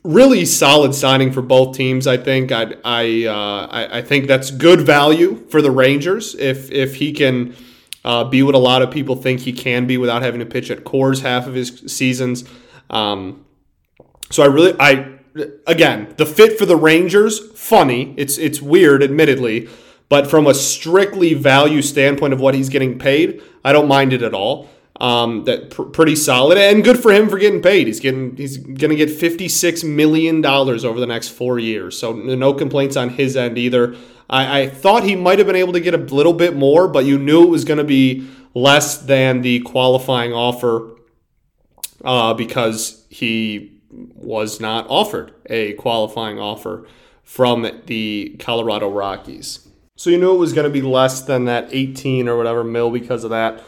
really 0.04 0.46
solid 0.46 0.94
signing 0.94 1.32
for 1.32 1.42
both 1.42 1.76
teams. 1.76 2.06
I 2.06 2.18
think 2.18 2.52
I 2.52 2.76
I, 2.84 3.26
uh, 3.26 3.68
I, 3.72 3.98
I 4.00 4.02
think 4.02 4.28
that's 4.28 4.52
good 4.52 4.82
value 4.82 5.48
for 5.48 5.62
the 5.62 5.72
Rangers 5.72 6.36
if 6.36 6.72
if 6.72 6.96
he 6.96 7.14
can 7.14 7.56
uh, 8.04 8.26
be 8.26 8.44
what 8.44 8.54
a 8.54 8.60
lot 8.60 8.82
of 8.82 8.92
people 8.92 9.16
think 9.16 9.40
he 9.40 9.54
can 9.54 9.88
be 9.88 9.98
without 9.98 10.22
having 10.22 10.42
to 10.42 10.46
pitch 10.46 10.70
at 10.70 10.84
Coors 10.84 11.22
half 11.22 11.48
of 11.48 11.54
his 11.56 11.84
seasons. 11.88 12.44
Um, 12.90 13.45
so 14.30 14.44
I 14.44 14.48
really 14.48 14.76
I 14.80 15.20
again 15.68 16.14
the 16.18 16.26
fit 16.26 16.58
for 16.58 16.66
the 16.66 16.76
Rangers 16.76 17.52
funny. 17.54 18.14
It's 18.18 18.38
it's 18.38 18.62
weird, 18.62 19.04
admittedly, 19.04 19.70
but 20.10 20.28
from 20.30 20.48
a 20.48 20.54
strictly 20.54 21.34
value 21.34 21.82
standpoint 21.82 22.34
of 22.34 22.40
what 22.40 22.56
he's 22.56 22.70
getting 22.70 22.98
paid, 23.00 23.42
I 23.64 23.74
don't 23.74 23.88
mind 23.88 24.14
it 24.14 24.22
at 24.22 24.34
all. 24.34 24.70
Um, 24.98 25.44
that 25.44 25.72
pr- 25.72 25.84
pretty 25.84 26.16
solid 26.16 26.58
and 26.58 26.82
good 26.82 26.98
for 26.98 27.12
him 27.12 27.28
for 27.28 27.38
getting 27.38 27.62
paid. 27.62 27.88
He's 27.88 28.00
getting 28.00 28.38
he's 28.38 28.58
gonna 28.58 28.96
get 28.96 29.10
fifty 29.10 29.50
six 29.50 29.84
million 29.84 30.40
dollars 30.40 30.86
over 30.86 31.02
the 31.02 31.06
next 31.06 31.30
four 31.30 31.60
years. 31.60 31.98
So 31.98 32.14
no 32.14 32.54
complaints 32.54 32.96
on 32.96 33.10
his 33.10 33.36
end 33.36 33.58
either. 33.58 33.96
I, 34.30 34.62
I 34.62 34.70
thought 34.70 35.04
he 35.04 35.16
might 35.16 35.38
have 35.38 35.48
been 35.48 35.56
able 35.58 35.74
to 35.74 35.82
get 35.82 35.94
a 35.94 35.98
little 35.98 36.34
bit 36.34 36.56
more, 36.56 36.88
but 36.88 37.04
you 37.04 37.18
knew 37.18 37.44
it 37.44 37.50
was 37.50 37.66
to 37.66 37.84
be 37.84 38.28
less 38.54 38.98
than 38.98 39.42
the 39.42 39.60
qualifying 39.60 40.32
offer 40.32 40.96
uh, 42.04 42.34
because 42.34 43.06
he 43.10 43.75
was 44.16 44.60
not 44.60 44.86
offered 44.90 45.34
a 45.48 45.74
qualifying 45.74 46.40
offer 46.40 46.86
from 47.24 47.70
the 47.86 48.36
Colorado 48.40 48.90
Rockies. 48.90 49.68
So 49.96 50.10
you 50.10 50.18
knew 50.18 50.36
it 50.36 50.40
was 50.40 50.54
going 50.54 50.66
to 50.66 50.74
be 50.74 50.82
less 50.82 51.22
than 51.22 51.46
that 51.46 51.70
18 51.72 52.28
or 52.28 52.38
whatever 52.38 52.64
mil 52.64 52.92
because 52.92 53.24
of 53.24 53.30
that. 53.30 53.64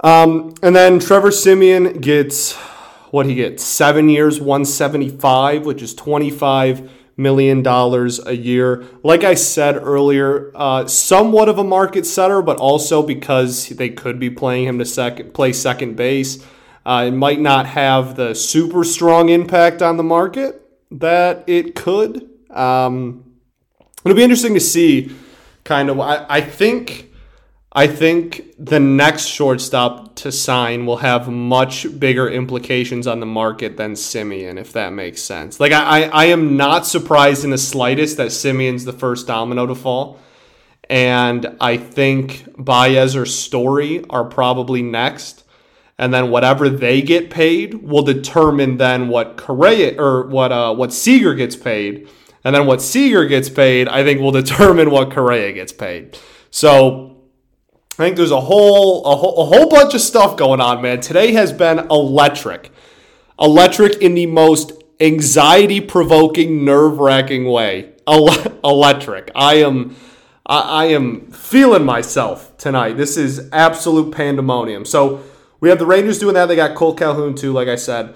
Um, 0.00 0.54
and 0.62 0.74
then 0.74 0.98
Trevor 0.98 1.30
Semien 1.30 2.00
gets 2.00 2.54
what 3.10 3.26
he 3.26 3.34
gets 3.34 3.64
seven 3.64 4.08
years, 4.08 4.40
175, 4.40 5.64
which 5.64 5.82
is 5.82 5.94
25 5.94 6.90
million 7.16 7.62
dollars 7.62 8.24
a 8.26 8.36
year. 8.36 8.84
Like 9.02 9.24
I 9.24 9.34
said 9.34 9.76
earlier, 9.76 10.52
uh, 10.54 10.86
somewhat 10.86 11.48
of 11.48 11.58
a 11.58 11.64
market 11.64 12.06
setter, 12.06 12.40
but 12.40 12.58
also 12.58 13.02
because 13.02 13.68
they 13.70 13.90
could 13.90 14.18
be 14.18 14.30
playing 14.30 14.66
him 14.66 14.78
to 14.78 14.84
second 14.84 15.34
play 15.34 15.52
second 15.52 15.96
base. 15.96 16.44
Uh, 16.88 17.04
it 17.08 17.10
might 17.10 17.38
not 17.38 17.66
have 17.66 18.16
the 18.16 18.34
super 18.34 18.82
strong 18.82 19.28
impact 19.28 19.82
on 19.82 19.98
the 19.98 20.02
market 20.02 20.62
that 20.90 21.44
it 21.46 21.74
could. 21.74 22.30
Um, 22.48 23.34
it'll 24.02 24.16
be 24.16 24.22
interesting 24.22 24.54
to 24.54 24.60
see. 24.60 25.14
Kind 25.64 25.90
of, 25.90 26.00
I, 26.00 26.24
I 26.30 26.40
think, 26.40 27.12
I 27.70 27.88
think 27.88 28.54
the 28.58 28.80
next 28.80 29.26
shortstop 29.26 30.16
to 30.16 30.32
sign 30.32 30.86
will 30.86 30.96
have 30.96 31.28
much 31.28 32.00
bigger 32.00 32.26
implications 32.26 33.06
on 33.06 33.20
the 33.20 33.26
market 33.26 33.76
than 33.76 33.92
Semien, 33.92 34.58
if 34.58 34.72
that 34.72 34.94
makes 34.94 35.20
sense. 35.20 35.60
Like 35.60 35.72
I, 35.72 36.04
I 36.04 36.24
am 36.24 36.56
not 36.56 36.86
surprised 36.86 37.44
in 37.44 37.50
the 37.50 37.58
slightest 37.58 38.16
that 38.16 38.28
Semien's 38.28 38.86
the 38.86 38.94
first 38.94 39.26
domino 39.26 39.66
to 39.66 39.74
fall. 39.74 40.18
And 40.88 41.54
I 41.60 41.76
think 41.76 42.46
Baez 42.56 43.14
or 43.14 43.26
Story 43.26 44.06
are 44.08 44.24
probably 44.24 44.80
next 44.80 45.44
and 45.98 46.14
then 46.14 46.30
whatever 46.30 46.68
they 46.68 47.02
get 47.02 47.30
paid 47.30 47.74
will 47.74 48.02
determine 48.02 48.76
then 48.76 49.08
what 49.08 49.36
Correa 49.36 50.00
or 50.00 50.26
what 50.26 50.52
uh, 50.52 50.74
what 50.74 50.92
Seager 50.92 51.34
gets 51.34 51.56
paid, 51.56 52.08
and 52.44 52.54
then 52.54 52.66
what 52.66 52.80
Seager 52.80 53.24
gets 53.26 53.48
paid, 53.48 53.88
I 53.88 54.04
think 54.04 54.20
will 54.20 54.32
determine 54.42 54.90
what 54.90 55.10
Correa 55.10 55.52
gets 55.52 55.72
paid. 55.72 56.18
So 56.50 57.16
I 57.92 58.04
think 58.04 58.16
there's 58.16 58.30
a 58.30 58.40
whole 58.40 59.04
a 59.04 59.16
whole, 59.16 59.42
a 59.42 59.44
whole 59.44 59.68
bunch 59.68 59.94
of 59.94 60.00
stuff 60.00 60.36
going 60.36 60.60
on, 60.60 60.80
man. 60.82 61.00
Today 61.00 61.32
has 61.32 61.52
been 61.52 61.80
electric, 61.90 62.70
electric 63.40 63.96
in 63.96 64.14
the 64.14 64.26
most 64.26 64.72
anxiety 65.00 65.80
provoking, 65.80 66.64
nerve 66.64 66.98
wracking 66.98 67.44
way. 67.44 67.94
electric. 68.64 69.30
I 69.34 69.56
am. 69.56 69.96
I 70.50 70.86
am 70.86 71.30
feeling 71.30 71.84
myself 71.84 72.56
tonight. 72.56 72.94
This 72.96 73.18
is 73.18 73.50
absolute 73.52 74.14
pandemonium. 74.14 74.86
So, 74.86 75.22
we 75.60 75.68
have 75.68 75.78
the 75.78 75.86
Rangers 75.86 76.18
doing 76.18 76.34
that. 76.34 76.46
They 76.46 76.56
got 76.56 76.76
Cole 76.76 76.94
Calhoun 76.94 77.34
too, 77.34 77.52
like 77.52 77.68
I 77.68 77.76
said. 77.76 78.14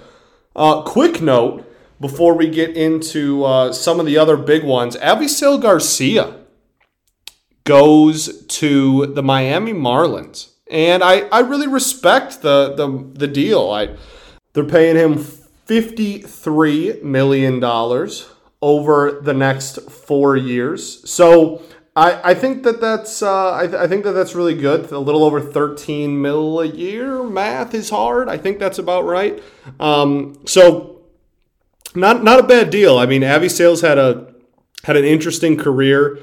Uh, 0.54 0.82
quick 0.82 1.20
note 1.20 1.68
before 2.00 2.34
we 2.34 2.48
get 2.48 2.76
into 2.76 3.44
uh, 3.44 3.72
some 3.72 4.00
of 4.00 4.06
the 4.06 4.18
other 4.18 4.36
big 4.36 4.64
ones: 4.64 4.96
Avisail 4.96 5.60
Garcia 5.60 6.36
goes 7.64 8.44
to 8.46 9.06
the 9.06 9.22
Miami 9.22 9.72
Marlins, 9.72 10.50
and 10.70 11.02
I, 11.02 11.20
I 11.28 11.40
really 11.40 11.68
respect 11.68 12.42
the 12.42 12.74
the 12.74 13.10
the 13.14 13.28
deal. 13.28 13.70
I 13.70 13.96
they're 14.52 14.64
paying 14.64 14.96
him 14.96 15.18
fifty 15.18 16.18
three 16.18 17.00
million 17.02 17.60
dollars 17.60 18.28
over 18.60 19.20
the 19.22 19.34
next 19.34 19.90
four 19.90 20.36
years. 20.36 21.08
So 21.10 21.62
I, 21.94 22.30
I 22.30 22.34
think 22.34 22.62
that 22.62 22.80
that's 22.80 23.22
uh, 23.22 23.54
I, 23.54 23.66
th- 23.66 23.78
I 23.78 23.86
think 23.86 24.04
that 24.04 24.12
that's 24.12 24.34
really 24.34 24.54
good. 24.54 24.90
A 24.90 24.98
little 24.98 25.24
over 25.24 25.40
13 25.40 26.20
mil 26.20 26.60
a 26.60 26.66
year. 26.66 27.22
Math 27.22 27.74
is 27.74 27.90
hard. 27.90 28.28
I 28.28 28.38
think 28.38 28.58
that's 28.58 28.78
about 28.78 29.04
right. 29.04 29.42
Um, 29.78 30.38
so 30.46 31.02
not 31.94 32.24
not 32.24 32.40
a 32.40 32.44
bad 32.44 32.70
deal. 32.70 32.98
I 32.98 33.06
mean, 33.06 33.22
Avisail's 33.22 33.82
had 33.82 33.98
a 33.98 34.32
had 34.84 34.96
an 34.96 35.04
interesting 35.04 35.56
career. 35.56 36.18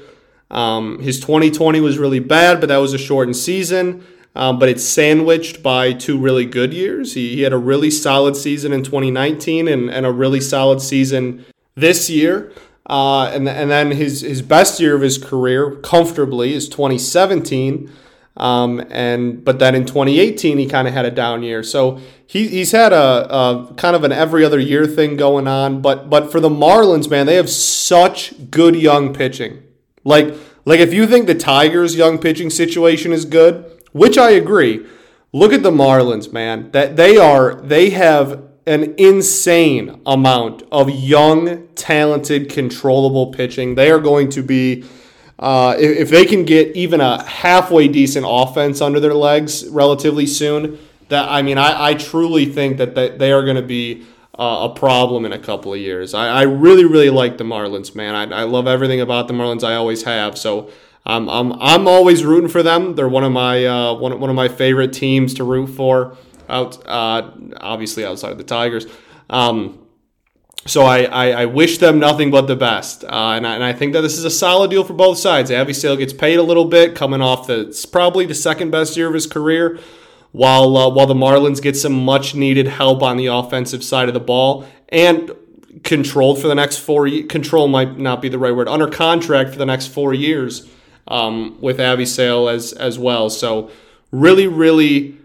Um, 0.50 0.98
his 0.98 1.20
2020 1.20 1.80
was 1.80 1.98
really 1.98 2.18
bad, 2.18 2.60
but 2.60 2.68
that 2.68 2.78
was 2.78 2.92
a 2.92 2.98
shortened 2.98 3.36
season. 3.36 4.04
Um, 4.34 4.58
but 4.58 4.68
it's 4.68 4.84
sandwiched 4.84 5.62
by 5.62 5.92
two 5.92 6.18
really 6.18 6.44
good 6.44 6.72
years. 6.72 7.14
He, 7.14 7.34
he 7.34 7.42
had 7.42 7.52
a 7.52 7.58
really 7.58 7.90
solid 7.90 8.36
season 8.36 8.72
in 8.72 8.84
2019 8.84 9.66
and, 9.66 9.90
and 9.90 10.06
a 10.06 10.12
really 10.12 10.40
solid 10.40 10.80
season 10.80 11.44
this 11.74 12.08
year. 12.08 12.52
Uh, 12.90 13.26
and, 13.26 13.48
and 13.48 13.70
then 13.70 13.92
his, 13.92 14.22
his 14.22 14.42
best 14.42 14.80
year 14.80 14.96
of 14.96 15.00
his 15.00 15.16
career, 15.16 15.76
comfortably, 15.76 16.52
is 16.54 16.68
2017. 16.68 17.88
Um, 18.36 18.84
and 18.90 19.44
but 19.44 19.60
then 19.60 19.76
in 19.76 19.84
2018 19.84 20.58
he 20.58 20.66
kind 20.66 20.88
of 20.88 20.94
had 20.94 21.04
a 21.04 21.10
down 21.10 21.44
year. 21.44 21.62
So 21.62 22.00
he, 22.26 22.48
he's 22.48 22.72
had 22.72 22.92
a, 22.92 23.32
a, 23.32 23.74
kind 23.76 23.94
of 23.94 24.02
an 24.02 24.10
every 24.10 24.44
other 24.44 24.58
year 24.58 24.86
thing 24.86 25.16
going 25.16 25.46
on. 25.46 25.80
But 25.82 26.10
but 26.10 26.32
for 26.32 26.40
the 26.40 26.48
Marlins, 26.48 27.08
man, 27.08 27.26
they 27.26 27.36
have 27.36 27.50
such 27.50 28.50
good 28.50 28.74
young 28.74 29.14
pitching. 29.14 29.62
Like 30.02 30.34
like 30.64 30.80
if 30.80 30.92
you 30.92 31.06
think 31.06 31.26
the 31.26 31.34
Tigers' 31.34 31.96
young 31.96 32.18
pitching 32.18 32.50
situation 32.50 33.12
is 33.12 33.24
good, 33.24 33.82
which 33.92 34.18
I 34.18 34.30
agree. 34.30 34.86
Look 35.32 35.52
at 35.52 35.62
the 35.62 35.70
Marlins, 35.70 36.32
man. 36.32 36.70
That 36.72 36.96
they 36.96 37.16
are 37.16 37.54
they 37.60 37.90
have 37.90 38.49
an 38.66 38.94
insane 38.98 40.00
amount 40.06 40.62
of 40.70 40.90
young, 40.90 41.66
talented, 41.74 42.50
controllable 42.50 43.32
pitching. 43.32 43.74
They 43.74 43.90
are 43.90 44.00
going 44.00 44.30
to 44.30 44.42
be 44.42 44.84
uh, 45.38 45.74
if, 45.78 45.98
if, 46.00 46.10
they 46.10 46.26
can 46.26 46.44
get 46.44 46.76
even 46.76 47.00
a 47.00 47.22
halfway 47.24 47.88
decent 47.88 48.26
offense 48.28 48.82
under 48.82 49.00
their 49.00 49.14
legs 49.14 49.66
relatively 49.68 50.26
soon, 50.26 50.78
that 51.08 51.30
I 51.30 51.40
mean, 51.40 51.56
I, 51.56 51.88
I 51.88 51.94
truly 51.94 52.44
think 52.44 52.76
that 52.76 52.94
they, 52.94 53.08
they 53.08 53.32
are 53.32 53.42
going 53.42 53.56
to 53.56 53.62
be 53.62 54.04
uh, 54.38 54.68
a 54.70 54.74
problem 54.74 55.24
in 55.24 55.32
a 55.32 55.38
couple 55.38 55.72
of 55.72 55.80
years. 55.80 56.12
I, 56.12 56.28
I 56.28 56.42
really, 56.42 56.84
really 56.84 57.08
like 57.08 57.38
the 57.38 57.44
Marlins, 57.44 57.94
man. 57.94 58.14
I, 58.14 58.40
I 58.40 58.42
love 58.42 58.66
everything 58.66 59.00
about 59.00 59.28
the 59.28 59.34
Marlins. 59.34 59.64
I 59.64 59.76
always 59.76 60.02
have. 60.02 60.36
So 60.36 60.70
um, 61.06 61.28
I'm 61.30 61.52
I'm 61.54 61.88
always 61.88 62.24
rooting 62.24 62.50
for 62.50 62.62
them. 62.62 62.94
They're 62.94 63.08
one 63.08 63.24
of 63.24 63.32
my 63.32 63.64
uh, 63.64 63.94
one 63.94 64.20
one 64.20 64.28
of 64.30 64.36
my 64.36 64.48
favorite 64.48 64.92
teams 64.92 65.34
to 65.34 65.44
root 65.44 65.68
for. 65.68 66.16
Out 66.50 66.86
uh, 66.86 67.30
obviously 67.58 68.04
outside 68.04 68.32
of 68.32 68.38
the 68.38 68.44
Tigers. 68.44 68.86
Um, 69.28 69.86
so 70.66 70.82
I, 70.82 71.04
I, 71.04 71.26
I, 71.42 71.46
wish 71.46 71.78
them 71.78 71.98
nothing 71.98 72.30
but 72.30 72.42
the 72.42 72.56
best, 72.56 73.02
uh, 73.04 73.32
and, 73.34 73.46
I, 73.46 73.54
and 73.54 73.64
I 73.64 73.72
think 73.72 73.94
that 73.94 74.02
this 74.02 74.18
is 74.18 74.24
a 74.24 74.30
solid 74.30 74.70
deal 74.70 74.84
for 74.84 74.92
both 74.92 75.16
sides. 75.16 75.50
Avisail 75.50 75.96
gets 75.96 76.12
paid 76.12 76.38
a 76.38 76.42
little 76.42 76.66
bit, 76.66 76.94
coming 76.94 77.22
off 77.22 77.46
the 77.46 77.88
probably 77.90 78.26
the 78.26 78.34
second 78.34 78.70
best 78.70 78.94
year 78.94 79.08
of 79.08 79.14
his 79.14 79.26
career, 79.26 79.78
while 80.32 80.76
uh, 80.76 80.90
while 80.90 81.06
the 81.06 81.14
Marlins 81.14 81.62
get 81.62 81.76
some 81.76 82.04
much 82.04 82.34
needed 82.34 82.66
help 82.66 83.02
on 83.02 83.16
the 83.16 83.26
offensive 83.26 83.82
side 83.82 84.08
of 84.08 84.14
the 84.14 84.20
ball 84.20 84.66
and 84.90 85.30
controlled 85.82 86.40
for 86.40 86.48
the 86.48 86.54
next 86.54 86.78
four. 86.78 87.08
Control 87.22 87.66
might 87.66 87.98
not 87.98 88.20
be 88.20 88.28
the 88.28 88.38
right 88.38 88.54
word. 88.54 88.68
Under 88.68 88.88
contract 88.88 89.50
for 89.50 89.56
the 89.56 89.66
next 89.66 89.86
four 89.86 90.12
years 90.12 90.68
um, 91.08 91.58
with 91.62 91.78
Avisail 91.78 92.52
as 92.52 92.74
as 92.74 92.98
well. 92.98 93.30
So 93.30 93.70
really, 94.10 94.46
really 94.46 95.19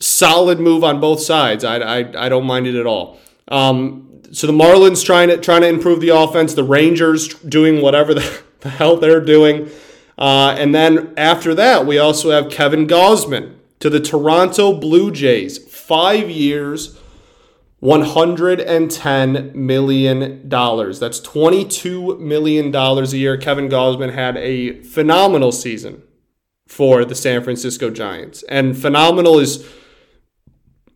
solid 0.00 0.58
move 0.58 0.82
on 0.82 1.00
both 1.00 1.20
sides. 1.20 1.64
I, 1.64 1.76
I, 1.76 2.26
I 2.26 2.28
don't 2.28 2.46
mind 2.46 2.66
it 2.66 2.74
at 2.74 2.86
all. 2.86 3.18
Um, 3.48 4.22
so 4.32 4.46
the 4.46 4.52
Marlins 4.52 5.04
trying 5.04 5.28
to 5.28 5.36
trying 5.36 5.62
to 5.62 5.68
improve 5.68 6.00
the 6.00 6.10
offense. 6.10 6.54
The 6.54 6.64
Rangers 6.64 7.34
doing 7.34 7.80
whatever 7.82 8.14
the, 8.14 8.42
the 8.60 8.70
hell 8.70 8.96
they're 8.96 9.20
doing. 9.20 9.70
Uh, 10.16 10.54
and 10.58 10.74
then 10.74 11.14
after 11.16 11.54
that, 11.54 11.86
we 11.86 11.98
also 11.98 12.30
have 12.30 12.50
Kevin 12.50 12.86
Gausman 12.86 13.54
to 13.80 13.88
the 13.88 14.00
Toronto 14.00 14.78
Blue 14.78 15.10
Jays. 15.10 15.56
Five 15.56 16.28
years, 16.28 16.98
$110 17.82 19.54
million. 19.54 20.48
That's 20.48 21.20
$22 21.20 22.20
million 22.20 22.74
a 22.74 23.02
year. 23.06 23.38
Kevin 23.38 23.70
Gausman 23.70 24.12
had 24.12 24.36
a 24.36 24.82
phenomenal 24.82 25.52
season 25.52 26.02
for 26.68 27.06
the 27.06 27.14
San 27.14 27.42
Francisco 27.42 27.88
Giants. 27.88 28.42
And 28.44 28.76
phenomenal 28.76 29.38
is 29.38 29.66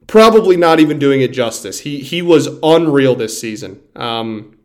probably 0.06 0.56
not 0.56 0.80
even 0.80 0.98
doing 0.98 1.20
it 1.20 1.32
justice. 1.32 1.80
He, 1.80 2.00
he 2.00 2.22
was 2.22 2.48
unreal 2.62 3.14
this 3.14 3.40
season. 3.40 3.80
Um, 3.96 4.58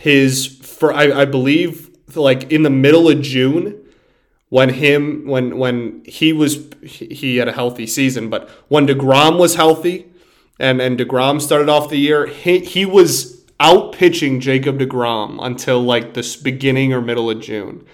his, 0.00 0.46
for 0.46 0.92
I, 0.92 1.22
I 1.22 1.24
believe, 1.24 1.90
like 2.14 2.50
in 2.52 2.62
the 2.62 2.70
middle 2.70 3.08
of 3.08 3.20
June, 3.20 3.82
when 4.48 4.68
him 4.68 5.26
when 5.26 5.58
when 5.58 6.04
he 6.06 6.32
was 6.32 6.72
he 6.82 7.38
had 7.38 7.48
a 7.48 7.52
healthy 7.52 7.86
season, 7.86 8.30
but 8.30 8.48
when 8.68 8.86
Degrom 8.86 9.38
was 9.38 9.56
healthy, 9.56 10.06
and 10.58 10.80
and 10.80 10.98
Degrom 10.98 11.40
started 11.40 11.68
off 11.68 11.90
the 11.90 11.98
year. 11.98 12.26
He 12.26 12.60
he 12.60 12.86
was 12.86 13.44
out 13.58 13.92
pitching 13.92 14.40
Jacob 14.40 14.78
Degrom 14.78 15.38
until 15.44 15.82
like 15.82 16.14
this 16.14 16.36
beginning 16.36 16.92
or 16.92 17.00
middle 17.00 17.30
of 17.30 17.40
June. 17.40 17.84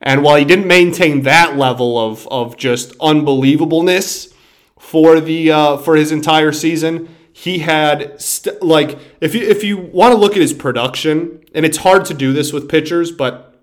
And 0.00 0.22
while 0.22 0.36
he 0.36 0.44
didn't 0.44 0.66
maintain 0.66 1.22
that 1.22 1.56
level 1.56 1.98
of 1.98 2.26
of 2.28 2.56
just 2.56 2.96
unbelievableness 2.98 4.32
for 4.78 5.20
the 5.20 5.50
uh, 5.50 5.76
for 5.78 5.96
his 5.96 6.12
entire 6.12 6.52
season, 6.52 7.14
he 7.32 7.58
had 7.60 8.20
st- 8.20 8.62
like 8.62 8.98
if 9.20 9.34
you 9.34 9.42
if 9.42 9.64
you 9.64 9.76
want 9.76 10.12
to 10.12 10.18
look 10.18 10.32
at 10.32 10.40
his 10.40 10.52
production, 10.52 11.44
and 11.54 11.64
it's 11.64 11.78
hard 11.78 12.04
to 12.06 12.14
do 12.14 12.32
this 12.32 12.52
with 12.52 12.68
pitchers, 12.68 13.10
but 13.12 13.62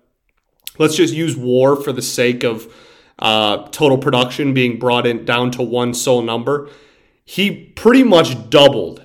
let's 0.78 0.96
just 0.96 1.14
use 1.14 1.36
WAR 1.36 1.76
for 1.76 1.92
the 1.92 2.02
sake 2.02 2.44
of 2.44 2.72
uh, 3.18 3.68
total 3.68 3.98
production 3.98 4.54
being 4.54 4.78
brought 4.78 5.06
in 5.06 5.24
down 5.24 5.50
to 5.52 5.62
one 5.62 5.94
sole 5.94 6.22
number 6.22 6.68
he 7.24 7.50
pretty 7.50 8.02
much 8.02 8.50
doubled 8.50 9.02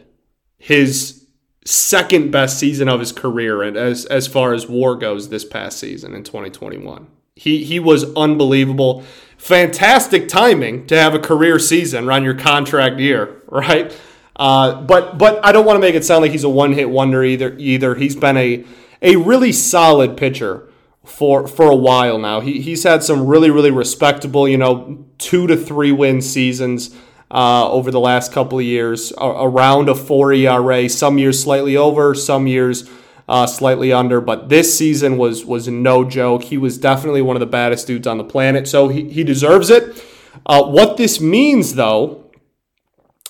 his 0.58 1.26
second 1.66 2.32
best 2.32 2.60
season 2.60 2.90
of 2.90 3.00
his 3.00 3.12
career 3.12 3.62
and 3.62 3.78
as 3.78 4.06
as 4.06 4.28
far 4.28 4.54
as 4.54 4.68
war 4.68 4.96
goes 4.96 5.30
this 5.30 5.46
past 5.46 5.80
season 5.80 6.14
in 6.14 6.24
2021. 6.24 7.08
He 7.40 7.64
he 7.64 7.80
was 7.80 8.14
unbelievable. 8.16 9.06
Fantastic 9.38 10.28
timing 10.28 10.86
to 10.88 11.00
have 11.00 11.14
a 11.14 11.20
career 11.20 11.58
season 11.58 12.06
around 12.06 12.26
your 12.26 12.34
contract 12.34 13.00
year, 13.00 13.42
right? 13.48 13.98
Uh, 14.36 14.82
but 14.82 15.18
but 15.18 15.40
I 15.46 15.54
don't 15.54 15.66
want 15.66 15.78
to 15.78 15.80
make 15.80 15.96
it 15.96 16.04
sound 16.04 16.22
like 16.22 16.32
he's 16.32 16.44
a 16.44 16.50
one 16.50 16.74
hit 16.74 16.90
wonder 16.90 17.24
either. 17.24 17.56
Either 17.58 17.96
he's 17.96 18.18
been 18.18 18.36
a 18.36 18.66
a 19.02 19.16
really 19.16 19.54
solid 19.54 20.18
pitcher 20.18 20.70
for 21.06 21.48
for 21.48 21.72
a 21.72 21.76
while 21.76 22.20
now. 22.20 22.42
He 22.42 22.60
he's 22.60 22.84
had 22.84 23.04
some 23.04 23.26
really 23.26 23.50
really 23.50 23.72
respectable, 23.72 24.46
you 24.46 24.58
know, 24.58 25.06
two 25.18 25.48
to 25.48 25.56
three 25.56 25.94
win 25.94 26.22
seasons 26.22 26.94
uh, 27.32 27.72
over 27.72 27.90
the 27.90 28.02
last 28.02 28.34
couple 28.34 28.60
of 28.60 28.66
years, 28.66 29.14
around 29.18 29.88
a 29.88 29.96
4 29.96 30.34
ERA. 30.34 30.90
Some 30.90 31.18
years 31.18 31.42
slightly 31.42 31.78
over, 31.78 32.16
some 32.16 32.48
years 32.48 32.90
uh, 33.30 33.46
slightly 33.48 33.94
under. 33.94 34.20
But 34.20 34.50
this 34.50 34.78
season 34.78 35.18
was 35.18 35.46
was 35.46 35.68
no 35.68 36.04
joke. 36.04 36.44
He 36.44 36.58
was 36.58 36.78
definitely 36.78 37.22
one 37.22 37.36
of 37.36 37.40
the 37.40 37.46
baddest 37.46 37.88
dudes 37.88 38.08
on 38.08 38.18
the 38.18 38.24
planet, 38.24 38.68
so 38.68 38.90
he, 38.90 39.10
he 39.10 39.24
deserves 39.24 39.70
it. 39.70 40.04
Uh, 40.46 40.64
what 40.64 40.98
this 40.98 41.22
means, 41.22 41.76
though, 41.76 42.30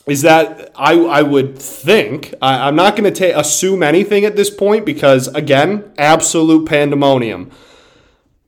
is 0.07 0.21
that 0.21 0.71
I, 0.75 0.93
I 0.99 1.21
would 1.21 1.59
think 1.59 2.33
I, 2.41 2.67
am 2.67 2.75
not 2.75 2.95
going 2.95 3.13
to 3.13 3.39
assume 3.39 3.83
anything 3.83 4.25
at 4.25 4.35
this 4.35 4.49
point 4.49 4.85
because 4.85 5.27
again, 5.27 5.93
absolute 5.97 6.67
pandemonium. 6.67 7.51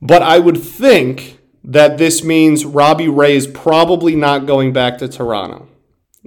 But 0.00 0.22
I 0.22 0.40
would 0.40 0.60
think 0.60 1.38
that 1.62 1.98
this 1.98 2.24
means 2.24 2.64
Robbie 2.64 3.08
Ray 3.08 3.36
is 3.36 3.46
probably 3.46 4.16
not 4.16 4.46
going 4.46 4.72
back 4.72 4.98
to 4.98 5.08
Toronto. 5.08 5.68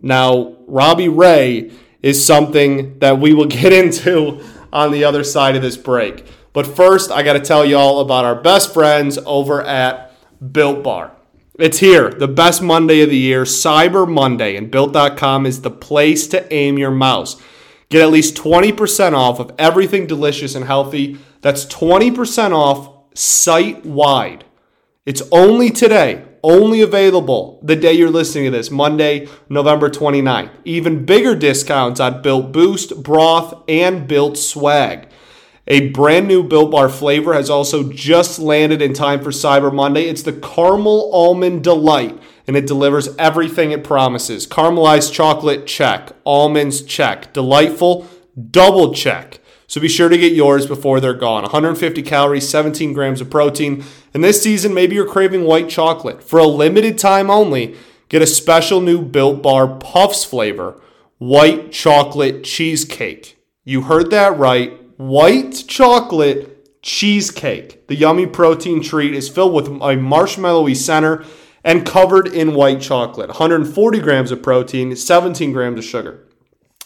Now, 0.01 0.55
Robbie 0.67 1.09
Ray 1.09 1.71
is 2.01 2.25
something 2.25 2.99
that 2.99 3.19
we 3.19 3.33
will 3.33 3.45
get 3.61 3.73
into 3.73 4.41
on 4.75 4.91
the 4.91 5.03
other 5.03 5.23
side 5.23 5.55
of 5.55 5.61
this 5.61 5.77
break. 5.77 6.25
But 6.53 6.67
first, 6.67 7.11
I 7.11 7.23
got 7.23 7.33
to 7.33 7.39
tell 7.39 7.65
y'all 7.65 7.99
about 7.99 8.25
our 8.25 8.35
best 8.35 8.73
friends 8.73 9.17
over 9.25 9.63
at 9.63 10.11
Built 10.51 10.83
Bar. 10.83 11.11
It's 11.57 11.79
here, 11.79 12.09
the 12.09 12.27
best 12.27 12.61
Monday 12.61 13.01
of 13.01 13.09
the 13.09 13.17
year, 13.17 13.43
Cyber 13.43 14.07
Monday, 14.07 14.55
and 14.55 14.69
Built.com 14.69 15.45
is 15.45 15.61
the 15.61 15.71
place 15.71 16.27
to 16.27 16.53
aim 16.53 16.77
your 16.77 16.91
mouse. 16.91 17.41
Get 17.89 18.01
at 18.01 18.11
least 18.11 18.35
20% 18.35 19.13
off 19.13 19.39
of 19.39 19.53
everything 19.57 20.05
delicious 20.05 20.53
and 20.53 20.65
healthy. 20.65 21.17
That's 21.41 21.65
20% 21.65 22.51
off 22.51 22.91
site 23.13 23.85
wide 23.85 24.45
it's 25.05 25.21
only 25.31 25.69
today, 25.69 26.23
only 26.45 26.81
available 26.81 27.59
the 27.63 27.75
day 27.75 27.91
you're 27.91 28.11
listening 28.11 28.45
to 28.45 28.51
this, 28.51 28.69
Monday, 28.69 29.27
November 29.49 29.89
29th. 29.89 30.51
Even 30.63 31.03
bigger 31.03 31.35
discounts 31.35 31.99
on 31.99 32.21
Built 32.21 32.51
Boost, 32.51 33.01
Broth, 33.01 33.63
and 33.67 34.07
Built 34.07 34.37
Swag. 34.37 35.09
A 35.67 35.89
brand 35.89 36.27
new 36.27 36.43
Built 36.43 36.69
Bar 36.69 36.89
flavor 36.89 37.33
has 37.33 37.49
also 37.49 37.91
just 37.91 38.37
landed 38.37 38.83
in 38.83 38.93
time 38.93 39.23
for 39.23 39.31
Cyber 39.31 39.73
Monday. 39.73 40.03
It's 40.03 40.21
the 40.21 40.33
Caramel 40.33 41.09
Almond 41.11 41.63
Delight, 41.63 42.21
and 42.45 42.55
it 42.55 42.67
delivers 42.67 43.15
everything 43.17 43.71
it 43.71 43.83
promises. 43.83 44.45
Caramelized 44.45 45.11
chocolate, 45.11 45.65
check. 45.65 46.11
Almonds, 46.23 46.83
check. 46.83 47.33
Delightful, 47.33 48.07
double 48.51 48.93
check. 48.93 49.39
So 49.75 49.81
be 49.81 49.89
sure 49.89 50.07
to 50.07 50.17
get 50.17 50.31
yours 50.31 50.65
before 50.65 51.01
they're 51.01 51.13
gone. 51.13 51.41
150 51.43 52.01
calories, 52.03 52.47
17 52.47 52.93
grams 52.93 53.19
of 53.19 53.29
protein. 53.29 53.83
And 54.13 54.23
this 54.23 54.41
season, 54.41 54.73
maybe 54.73 54.95
you're 54.95 55.05
craving 55.05 55.43
white 55.43 55.67
chocolate. 55.67 56.23
For 56.23 56.39
a 56.39 56.47
limited 56.47 56.97
time 56.97 57.29
only, 57.29 57.75
get 58.07 58.21
a 58.21 58.25
special 58.25 58.79
new 58.79 59.01
Built 59.01 59.41
Bar 59.41 59.67
Puffs 59.67 60.23
flavor 60.23 60.81
white 61.17 61.73
chocolate 61.73 62.45
cheesecake. 62.45 63.37
You 63.65 63.81
heard 63.81 64.11
that 64.11 64.37
right. 64.37 64.79
White 64.95 65.65
chocolate 65.67 66.81
cheesecake. 66.81 67.85
The 67.87 67.95
yummy 67.95 68.27
protein 68.27 68.81
treat 68.81 69.13
is 69.13 69.27
filled 69.27 69.53
with 69.53 69.67
a 69.67 69.97
marshmallowy 69.97 70.77
center 70.77 71.25
and 71.65 71.85
covered 71.85 72.27
in 72.27 72.53
white 72.53 72.79
chocolate. 72.79 73.27
140 73.27 73.99
grams 73.99 74.31
of 74.31 74.41
protein, 74.41 74.95
17 74.95 75.51
grams 75.51 75.79
of 75.79 75.83
sugar. 75.83 76.25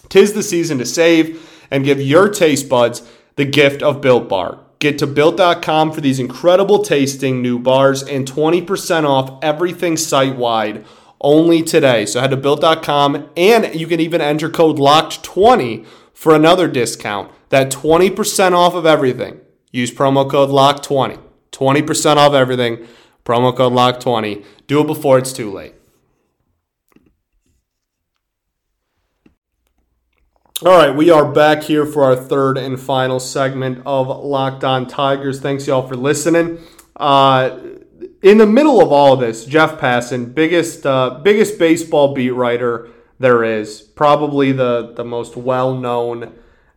Tis 0.10 0.34
the 0.34 0.42
season 0.42 0.80
to 0.80 0.88
save 0.88 1.49
and 1.72 1.84
give 1.84 2.02
your 2.02 2.30
taste 2.30 2.70
buds 2.70 3.02
the 3.36 3.46
gift 3.46 3.82
of 3.82 4.02
Built 4.02 4.28
Bar. 4.28 4.60
Get 4.80 4.98
to 5.00 5.08
built.com 5.08 5.92
for 5.92 6.02
these 6.02 6.20
incredible 6.20 6.84
tasting 6.84 7.42
new 7.42 7.60
bars 7.60 8.02
and 8.02 8.26
20% 8.26 9.04
off 9.04 9.38
everything 9.42 9.98
site 9.98 10.38
wide 10.38 10.86
only 11.22 11.62
today. 11.62 12.06
So 12.06 12.22
head 12.22 12.32
to 12.32 12.38
built.com 12.38 13.30
and 13.36 13.76
you 13.76 13.88
can 13.88 14.00
even 14.00 14.22
enter 14.22 14.50
code 14.50 14.78
LOCKED20 14.78 15.86
for 16.14 16.34
another 16.34 16.68
discount. 16.68 17.32
That 17.50 17.72
20% 17.72 18.54
off 18.54 18.74
of 18.74 18.86
everything. 18.86 19.42
Use 19.72 19.92
promo 19.92 20.30
code 20.30 20.50
LOCK20. 20.50 21.20
20% 21.52 22.16
off 22.16 22.34
everything. 22.34 22.88
Promo 23.26 23.56
code 23.56 23.74
LOCK20. 23.74 24.46
Do 24.68 24.82
it 24.82 24.88
before 24.88 25.18
it's 25.18 25.34
too 25.34 25.52
late. 25.52 25.74
All 30.62 30.76
right, 30.78 30.94
we 30.94 31.10
are 31.10 31.24
back 31.24 31.64
here 31.64 31.86
for 31.86 32.04
our 32.04 32.18
third 32.18 32.58
and 32.58 32.78
final 32.78 33.22
segment 33.22 33.82
of 33.86 34.10
Locked 34.10 34.66
On 34.66 34.86
Tigers. 34.86 35.40
Thanks, 35.40 35.66
y'all, 35.66 35.88
for 35.88 35.96
listening. 35.96 36.60
Uh, 36.98 37.60
in 38.22 38.40
the 38.40 38.46
middle 38.46 38.82
of 38.82 38.92
all 38.92 39.14
of 39.14 39.22
this, 39.22 39.46
Jeff 39.46 39.80
Passan, 39.80 40.36
biggest 40.36 40.86
uh, 40.86 41.22
biggest 41.24 41.58
baseball 41.60 42.14
beat 42.14 42.32
writer 42.32 42.90
there 43.20 43.42
is, 43.42 43.80
probably 43.80 44.52
the 44.52 44.92
the 44.98 45.06
most 45.06 45.38
well 45.38 45.74
known 45.74 46.34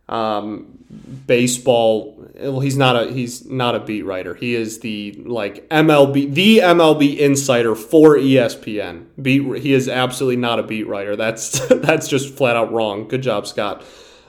um, 0.09 0.79
baseball. 1.27 2.19
Well, 2.35 2.59
he's 2.59 2.77
not 2.77 2.95
a 2.95 3.11
he's 3.11 3.45
not 3.45 3.75
a 3.75 3.79
beat 3.79 4.03
writer. 4.03 4.33
He 4.33 4.55
is 4.55 4.79
the 4.79 5.13
like 5.25 5.67
MLB 5.69 6.33
the 6.33 6.59
MLB 6.59 7.17
insider 7.17 7.75
for 7.75 8.17
ESPN. 8.17 9.05
Beat 9.21 9.61
he 9.61 9.73
is 9.73 9.87
absolutely 9.87 10.37
not 10.37 10.59
a 10.59 10.63
beat 10.63 10.87
writer. 10.87 11.15
That's 11.15 11.59
that's 11.67 12.07
just 12.07 12.35
flat 12.35 12.55
out 12.55 12.71
wrong. 12.71 13.07
Good 13.07 13.21
job, 13.21 13.47
Scott. 13.47 13.83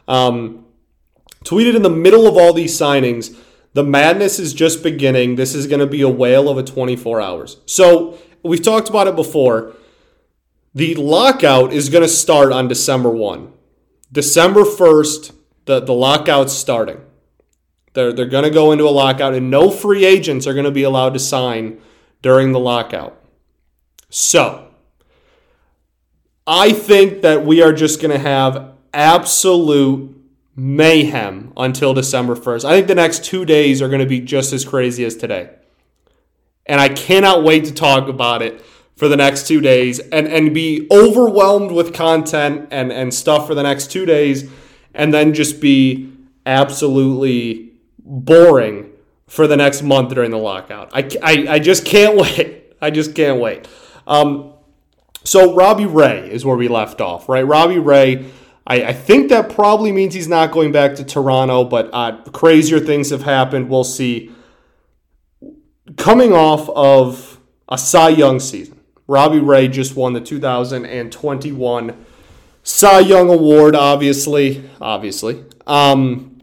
Um, 0.07 0.67
tweeted 1.45 1.75
in 1.75 1.83
the 1.83 1.91
middle 1.91 2.27
of 2.27 2.37
all 2.37 2.53
these 2.53 2.79
signings. 2.79 3.37
The 3.75 3.83
madness 3.83 4.39
is 4.39 4.55
just 4.55 4.85
beginning. 4.85 5.35
This 5.35 5.53
is 5.53 5.67
going 5.67 5.81
to 5.81 5.87
be 5.87 6.01
a 6.01 6.09
whale 6.09 6.49
of 6.49 6.57
a 6.57 6.63
24 6.63 7.21
hours. 7.21 7.57
So 7.67 8.19
we've 8.45 8.63
talked 8.63 8.89
about 8.89 9.09
it 9.09 9.17
before. 9.17 9.75
The 10.75 10.95
lockout 10.95 11.73
is 11.73 11.89
going 11.89 12.03
to 12.03 12.09
start 12.09 12.53
on 12.53 12.69
December 12.69 13.11
1. 13.11 13.53
December 14.13 14.63
1st, 14.63 15.35
the, 15.64 15.81
the 15.81 15.92
lockout's 15.92 16.53
starting. 16.53 17.00
They're, 17.94 18.12
they're 18.12 18.27
going 18.27 18.44
to 18.44 18.50
go 18.50 18.72
into 18.72 18.85
a 18.85 18.90
lockout, 18.90 19.35
and 19.35 19.50
no 19.50 19.70
free 19.70 20.05
agents 20.05 20.46
are 20.46 20.53
going 20.53 20.64
to 20.64 20.70
be 20.70 20.83
allowed 20.83 21.14
to 21.14 21.20
sign 21.20 21.81
during 22.22 22.53
the 22.53 22.59
lockout. 22.59 23.20
So, 24.11 24.68
I 26.46 26.72
think 26.72 27.22
that 27.22 27.44
we 27.44 27.62
are 27.62 27.72
just 27.72 28.00
going 28.00 28.11
to 28.11 28.18
have 28.18 28.72
absolute 28.92 30.14
mayhem 30.57 31.53
until 31.57 31.94
December 31.94 32.35
1st. 32.35 32.64
I 32.64 32.72
think 32.74 32.87
the 32.87 32.94
next 32.94 33.24
two 33.24 33.44
days 33.44 33.81
are 33.81 33.88
going 33.88 34.00
to 34.00 34.07
be 34.07 34.20
just 34.20 34.53
as 34.53 34.64
crazy 34.64 35.05
as 35.05 35.16
today. 35.16 35.50
And 36.66 36.81
I 36.81 36.88
cannot 36.88 37.44
wait 37.44 37.64
to 37.66 37.74
talk 37.74 38.09
about 38.09 38.42
it 38.42 38.64
for 38.96 39.09
the 39.09 39.16
next 39.16 39.48
two 39.48 39.61
days 39.61 39.98
and, 39.98 40.29
and 40.29 40.55
be 40.55 40.87
overwhelmed 40.90 41.72
with 41.72 41.92
content 41.92 42.68
and, 42.70 42.92
and 42.92 43.12
stuff 43.12 43.46
for 43.46 43.55
the 43.55 43.62
next 43.62 43.90
two 43.90 44.07
days 44.07 44.48
and 44.94 45.12
then 45.12 45.35
just 45.35 45.61
be 45.61 46.12
absolutely 46.46 47.72
boring 47.98 48.90
for 49.26 49.46
the 49.46 49.57
next 49.57 49.83
month 49.83 50.14
during 50.14 50.30
the 50.30 50.38
lockout. 50.38 50.90
I, 50.94 51.09
I, 51.22 51.54
I 51.54 51.59
just 51.59 51.85
can't 51.85 52.16
wait. 52.20 52.74
I 52.80 52.90
just 52.90 53.14
can't 53.14 53.40
wait. 53.40 53.66
Um, 54.07 54.52
so 55.24 55.54
Robbie 55.54 55.87
Ray 55.87 56.30
is 56.30 56.44
where 56.44 56.57
we 56.57 56.68
left 56.68 57.00
off, 57.00 57.28
right? 57.28 57.46
Robbie 57.46 57.78
Ray. 57.78 58.30
I, 58.66 58.85
I 58.85 58.92
think 58.92 59.30
that 59.30 59.54
probably 59.54 59.90
means 59.92 60.14
he's 60.14 60.28
not 60.28 60.52
going 60.52 60.70
back 60.70 60.94
to 60.96 61.04
Toronto, 61.04 61.64
but 61.64 61.90
uh, 61.92 62.22
crazier 62.33 62.80
things 62.80 63.11
have 63.11 63.22
happened. 63.22 63.68
We'll 63.68 63.85
see. 63.85 64.30
Coming 65.96 66.33
off 66.33 66.68
of 66.70 67.40
a 67.68 67.76
Cy 67.76 68.11
Young 68.11 68.40
season, 68.40 68.80
Robbie 69.07 69.40
Ray 69.40 69.68
just 69.68 69.96
won 69.96 70.12
the 70.12 70.20
2021 70.20 72.04
Cy 72.64 73.00
Young 73.00 73.29
Award, 73.29 73.77
obviously, 73.77 74.68
obviously. 74.81 75.44
Um, 75.66 76.40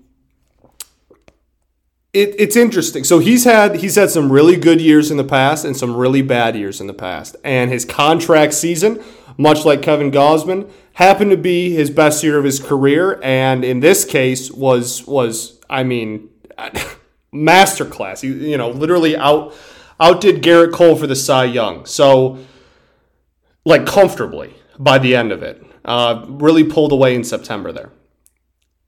it, 2.14 2.36
it's 2.38 2.56
interesting. 2.56 3.04
So 3.04 3.18
he's 3.18 3.44
had 3.44 3.78
he's 3.78 3.96
had 3.96 4.12
some 4.12 4.32
really 4.32 4.56
good 4.56 4.80
years 4.80 5.10
in 5.10 5.18
the 5.18 5.24
past 5.24 5.66
and 5.66 5.76
some 5.76 5.96
really 5.96 6.22
bad 6.22 6.56
years 6.56 6.80
in 6.80 6.86
the 6.86 6.94
past. 6.94 7.36
And 7.44 7.72
his 7.72 7.86
contract 7.86 8.54
season, 8.54 9.04
much 9.36 9.66
like 9.66 9.82
Kevin 9.82 10.12
Gausman, 10.12 10.70
happened 10.94 11.32
to 11.32 11.38
be 11.38 11.74
his 11.74 11.90
best 11.90 12.24
year 12.24 12.38
of 12.38 12.44
his 12.44 12.60
career. 12.60 13.20
And 13.24 13.66
in 13.66 13.80
this 13.80 14.06
case, 14.06 14.52
was 14.52 15.08
was 15.08 15.60
I 15.72 15.84
mean, 15.84 16.30
masterclass. 17.34 18.22
He 18.22 18.52
you 18.52 18.58
know 18.58 18.70
literally 18.70 19.18
out 19.18 19.56
outdid 20.00 20.44
Gerrit 20.44 20.72
Cole 20.72 20.96
for 20.96 21.08
the 21.08 21.16
Cy 21.16 21.46
Young. 21.46 21.88
So 21.88 22.38
like 23.66 23.88
comfortably 23.88 24.54
by 24.82 24.98
the 24.98 25.16
end 25.16 25.32
of 25.32 25.44
it. 25.44 25.64
Uh, 25.86 26.26
really 26.28 26.64
pulled 26.64 26.92
away 26.92 27.16
in 27.16 27.24
September 27.24 27.72
there. 27.72 27.92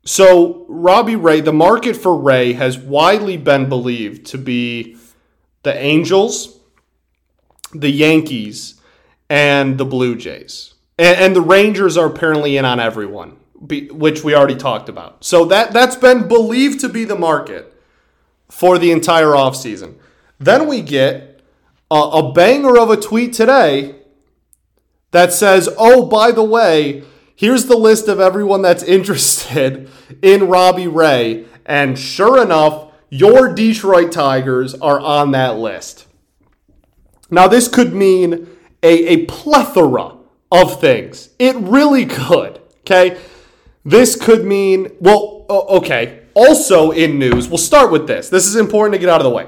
So, 0.06 0.66
Robbie 0.68 1.16
Ray, 1.16 1.40
the 1.40 1.54
market 1.54 1.96
for 1.96 2.18
Ray 2.18 2.54
has 2.54 2.78
widely 2.78 3.38
been 3.38 3.70
believed 3.70 4.26
to 4.28 4.38
be 4.38 4.98
the 5.62 5.76
Angels, 5.78 6.60
the 7.74 7.90
Yankees, 7.90 8.82
and 9.30 9.78
the 9.78 9.86
Blue 9.86 10.16
Jays. 10.16 10.74
And, 10.98 11.18
and 11.18 11.36
the 11.36 11.42
Rangers 11.42 11.96
are 11.96 12.08
apparently 12.08 12.58
in 12.58 12.66
on 12.66 12.80
everyone, 12.80 13.38
which 13.56 14.24
we 14.24 14.36
already 14.36 14.56
talked 14.58 14.90
about. 14.90 15.24
So, 15.24 15.46
that, 15.46 15.72
that's 15.72 15.96
been 15.96 16.28
believed 16.28 16.82
to 16.82 16.90
be 16.90 17.06
the 17.06 17.16
market 17.16 17.74
for 18.50 18.78
the 18.78 18.92
entire 18.92 19.28
offseason. 19.28 19.96
Then 20.38 20.68
we 20.68 20.82
get 20.82 21.42
a, 21.90 21.96
a 21.96 22.34
banger 22.34 22.78
of 22.78 22.90
a 22.90 22.98
tweet 22.98 23.32
today 23.34 24.03
that 25.14 25.32
says, 25.32 25.70
oh, 25.78 26.08
by 26.08 26.32
the 26.32 26.44
way, 26.44 27.04
here's 27.36 27.68
the 27.68 27.78
list 27.78 28.08
of 28.08 28.20
everyone 28.20 28.64
that's 28.64 28.84
interested 28.84 29.90
in 30.22 30.48
Robbie 30.48 30.88
Ray. 30.88 31.46
And 31.66 31.98
sure 31.98 32.42
enough, 32.42 32.92
your 33.10 33.54
Detroit 33.54 34.12
Tigers 34.12 34.74
are 34.76 35.00
on 35.00 35.32
that 35.32 35.58
list. 35.58 36.08
Now, 37.30 37.48
this 37.48 37.68
could 37.68 37.94
mean 37.94 38.48
a, 38.82 39.14
a 39.14 39.26
plethora 39.26 40.18
of 40.52 40.82
things. 40.82 41.30
It 41.38 41.56
really 41.58 42.06
could. 42.06 42.60
Okay. 42.80 43.20
This 43.86 44.16
could 44.16 44.46
mean, 44.46 44.96
well, 45.00 45.46
okay. 45.50 46.24
Also 46.34 46.90
in 46.90 47.20
news, 47.20 47.48
we'll 47.48 47.60
start 47.60 47.92
with 47.92 48.08
this. 48.08 48.30
This 48.30 48.48
is 48.48 48.56
important 48.56 48.94
to 48.94 49.00
get 49.00 49.10
out 49.10 49.22
of 49.22 49.26
the 49.26 49.30
way. 49.30 49.48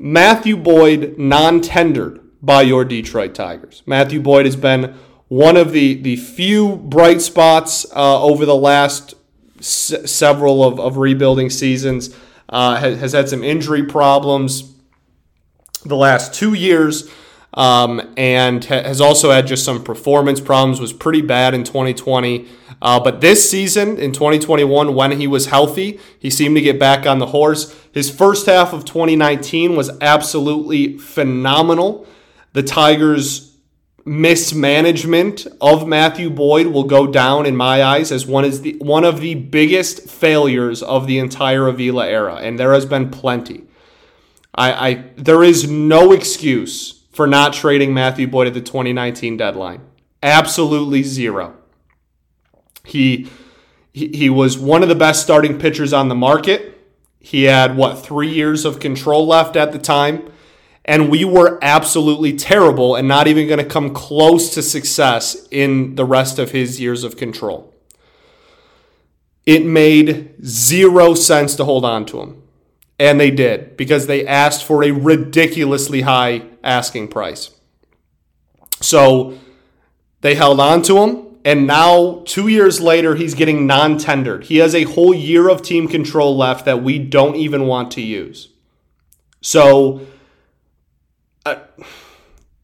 Matthew 0.00 0.56
Boyd 0.56 1.16
non 1.18 1.60
tendered 1.60 2.21
by 2.42 2.62
your 2.62 2.84
Detroit 2.84 3.34
Tigers. 3.34 3.82
Matthew 3.86 4.20
Boyd 4.20 4.46
has 4.46 4.56
been 4.56 4.94
one 5.28 5.56
of 5.56 5.72
the, 5.72 5.94
the 5.94 6.16
few 6.16 6.76
bright 6.76 7.22
spots 7.22 7.86
uh, 7.94 8.22
over 8.22 8.44
the 8.44 8.56
last 8.56 9.14
s- 9.58 10.10
several 10.10 10.64
of, 10.64 10.78
of 10.80 10.96
rebuilding 10.98 11.48
seasons. 11.48 12.14
Uh, 12.48 12.76
has, 12.76 12.98
has, 13.00 13.12
had 13.12 13.28
some 13.30 13.42
injury 13.42 13.82
problems 13.84 14.74
the 15.86 15.96
last 15.96 16.34
two 16.34 16.52
years. 16.52 17.08
Um, 17.54 18.12
and 18.16 18.64
ha- 18.64 18.82
has 18.82 19.00
also 19.00 19.30
had 19.30 19.46
just 19.46 19.64
some 19.64 19.82
performance 19.84 20.40
problems. 20.40 20.80
Was 20.80 20.92
pretty 20.92 21.20
bad 21.20 21.54
in 21.54 21.64
2020, 21.64 22.48
uh, 22.80 22.98
but 22.98 23.20
this 23.20 23.48
season 23.48 23.98
in 23.98 24.12
2021, 24.12 24.94
when 24.94 25.12
he 25.12 25.26
was 25.26 25.46
healthy, 25.46 26.00
he 26.18 26.30
seemed 26.30 26.56
to 26.56 26.62
get 26.62 26.78
back 26.78 27.06
on 27.06 27.18
the 27.18 27.26
horse. 27.26 27.78
His 27.92 28.10
first 28.10 28.46
half 28.46 28.72
of 28.72 28.84
2019 28.86 29.76
was 29.76 29.90
absolutely 30.00 30.96
phenomenal. 30.98 32.06
The 32.52 32.62
Tigers' 32.62 33.56
mismanagement 34.04 35.46
of 35.60 35.86
Matthew 35.86 36.28
Boyd 36.28 36.66
will 36.66 36.84
go 36.84 37.06
down 37.06 37.46
in 37.46 37.56
my 37.56 37.82
eyes 37.82 38.10
as 38.10 38.26
one 38.26 38.44
is 38.44 38.62
the 38.62 38.76
one 38.78 39.04
of 39.04 39.20
the 39.20 39.34
biggest 39.34 40.08
failures 40.08 40.82
of 40.82 41.06
the 41.06 41.18
entire 41.18 41.68
Avila 41.68 42.06
era, 42.06 42.36
and 42.36 42.58
there 42.58 42.72
has 42.72 42.84
been 42.84 43.10
plenty. 43.10 43.64
I, 44.54 44.88
I 44.88 45.04
there 45.16 45.42
is 45.42 45.70
no 45.70 46.12
excuse 46.12 47.04
for 47.12 47.26
not 47.26 47.52
trading 47.52 47.94
Matthew 47.94 48.26
Boyd 48.26 48.48
at 48.48 48.54
the 48.54 48.60
2019 48.60 49.36
deadline. 49.36 49.82
Absolutely 50.22 51.02
zero. 51.02 51.56
He 52.84 53.28
he, 53.92 54.08
he 54.08 54.30
was 54.30 54.58
one 54.58 54.82
of 54.82 54.88
the 54.88 54.94
best 54.94 55.22
starting 55.22 55.58
pitchers 55.58 55.92
on 55.92 56.08
the 56.08 56.14
market. 56.14 56.80
He 57.20 57.44
had 57.44 57.76
what 57.76 58.04
three 58.04 58.32
years 58.32 58.64
of 58.64 58.80
control 58.80 59.26
left 59.26 59.54
at 59.54 59.72
the 59.72 59.78
time 59.78 60.31
and 60.84 61.08
we 61.10 61.24
were 61.24 61.58
absolutely 61.62 62.36
terrible 62.36 62.96
and 62.96 63.06
not 63.06 63.28
even 63.28 63.46
going 63.46 63.58
to 63.58 63.64
come 63.64 63.94
close 63.94 64.52
to 64.54 64.62
success 64.62 65.46
in 65.50 65.94
the 65.94 66.04
rest 66.04 66.38
of 66.38 66.50
his 66.50 66.80
years 66.80 67.04
of 67.04 67.16
control. 67.16 67.72
It 69.46 69.64
made 69.64 70.34
zero 70.44 71.14
sense 71.14 71.54
to 71.56 71.64
hold 71.64 71.84
on 71.84 72.04
to 72.06 72.20
him. 72.20 72.42
And 72.98 73.18
they 73.18 73.30
did 73.30 73.76
because 73.76 74.06
they 74.06 74.26
asked 74.26 74.64
for 74.64 74.84
a 74.84 74.92
ridiculously 74.92 76.02
high 76.02 76.42
asking 76.62 77.08
price. 77.08 77.50
So 78.80 79.38
they 80.20 80.34
held 80.34 80.60
on 80.60 80.82
to 80.82 80.98
him. 80.98 81.26
And 81.44 81.66
now, 81.66 82.22
two 82.24 82.46
years 82.46 82.80
later, 82.80 83.16
he's 83.16 83.34
getting 83.34 83.66
non 83.66 83.98
tendered. 83.98 84.44
He 84.44 84.58
has 84.58 84.76
a 84.76 84.84
whole 84.84 85.12
year 85.12 85.48
of 85.48 85.60
team 85.60 85.88
control 85.88 86.36
left 86.36 86.64
that 86.66 86.84
we 86.84 87.00
don't 87.00 87.34
even 87.34 87.66
want 87.66 87.90
to 87.92 88.00
use. 88.00 88.50
So, 89.40 90.06
uh, 91.44 91.56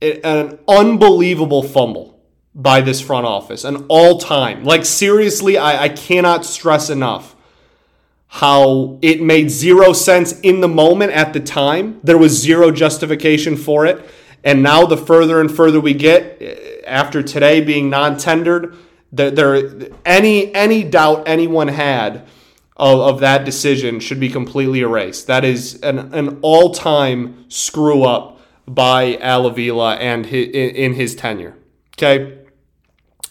an 0.00 0.58
unbelievable 0.68 1.62
fumble 1.62 2.20
by 2.54 2.80
this 2.80 3.00
front 3.00 3.26
office, 3.26 3.64
an 3.64 3.86
all 3.88 4.18
time. 4.18 4.64
Like, 4.64 4.84
seriously, 4.84 5.58
I, 5.58 5.84
I 5.84 5.88
cannot 5.88 6.44
stress 6.44 6.90
enough 6.90 7.36
how 8.28 8.98
it 9.00 9.22
made 9.22 9.50
zero 9.50 9.92
sense 9.92 10.38
in 10.40 10.60
the 10.60 10.68
moment 10.68 11.12
at 11.12 11.32
the 11.32 11.40
time. 11.40 12.00
There 12.04 12.18
was 12.18 12.32
zero 12.32 12.70
justification 12.70 13.56
for 13.56 13.86
it. 13.86 14.04
And 14.44 14.62
now, 14.62 14.86
the 14.86 14.96
further 14.96 15.40
and 15.40 15.50
further 15.50 15.80
we 15.80 15.94
get, 15.94 16.40
eh, 16.40 16.80
after 16.86 17.22
today 17.22 17.60
being 17.60 17.90
non-tendered, 17.90 18.76
there, 19.10 19.30
there 19.30 19.88
any 20.04 20.54
any 20.54 20.84
doubt 20.84 21.26
anyone 21.26 21.68
had 21.68 22.26
of, 22.76 23.00
of 23.00 23.20
that 23.20 23.44
decision 23.44 24.00
should 24.00 24.20
be 24.20 24.28
completely 24.28 24.80
erased. 24.80 25.26
That 25.26 25.44
is 25.44 25.80
an, 25.80 26.14
an 26.14 26.38
all-time 26.42 27.46
screw 27.48 28.04
up 28.04 28.37
by 28.68 29.16
Al 29.16 29.46
Avila 29.46 29.96
and 29.96 30.26
his, 30.26 30.48
in 30.48 30.94
his 30.94 31.14
tenure. 31.14 31.56
Okay, 31.96 32.38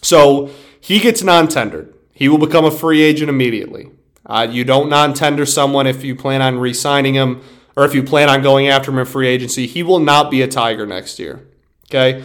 so 0.02 0.50
he 0.80 0.98
gets 0.98 1.22
non-tendered. 1.22 1.94
He 2.12 2.28
will 2.28 2.38
become 2.38 2.64
a 2.64 2.70
free 2.70 3.02
agent 3.02 3.30
immediately. 3.30 3.90
Uh, 4.26 4.46
you 4.50 4.64
don't 4.64 4.90
non-tender 4.90 5.46
someone 5.46 5.86
if 5.86 6.04
you 6.04 6.14
plan 6.14 6.42
on 6.42 6.58
re-signing 6.58 7.14
him 7.14 7.40
or 7.76 7.84
if 7.84 7.94
you 7.94 8.02
plan 8.02 8.28
on 8.28 8.42
going 8.42 8.68
after 8.68 8.90
him 8.90 8.98
in 8.98 9.06
free 9.06 9.28
agency. 9.28 9.66
He 9.66 9.82
will 9.82 10.00
not 10.00 10.30
be 10.30 10.42
a 10.42 10.48
Tiger 10.48 10.84
next 10.84 11.18
year. 11.18 11.46
Okay. 11.86 12.24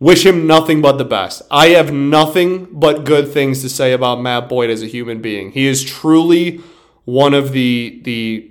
Wish 0.00 0.26
him 0.26 0.46
nothing 0.46 0.80
but 0.80 0.98
the 0.98 1.04
best. 1.04 1.42
I 1.50 1.68
have 1.68 1.92
nothing 1.92 2.68
but 2.70 3.04
good 3.04 3.32
things 3.32 3.62
to 3.62 3.68
say 3.68 3.92
about 3.92 4.20
Matt 4.20 4.48
Boyd 4.48 4.70
as 4.70 4.82
a 4.82 4.86
human 4.86 5.20
being. 5.20 5.52
He 5.52 5.66
is 5.66 5.82
truly 5.82 6.60
one 7.04 7.34
of 7.34 7.52
the 7.52 8.00
the 8.04 8.50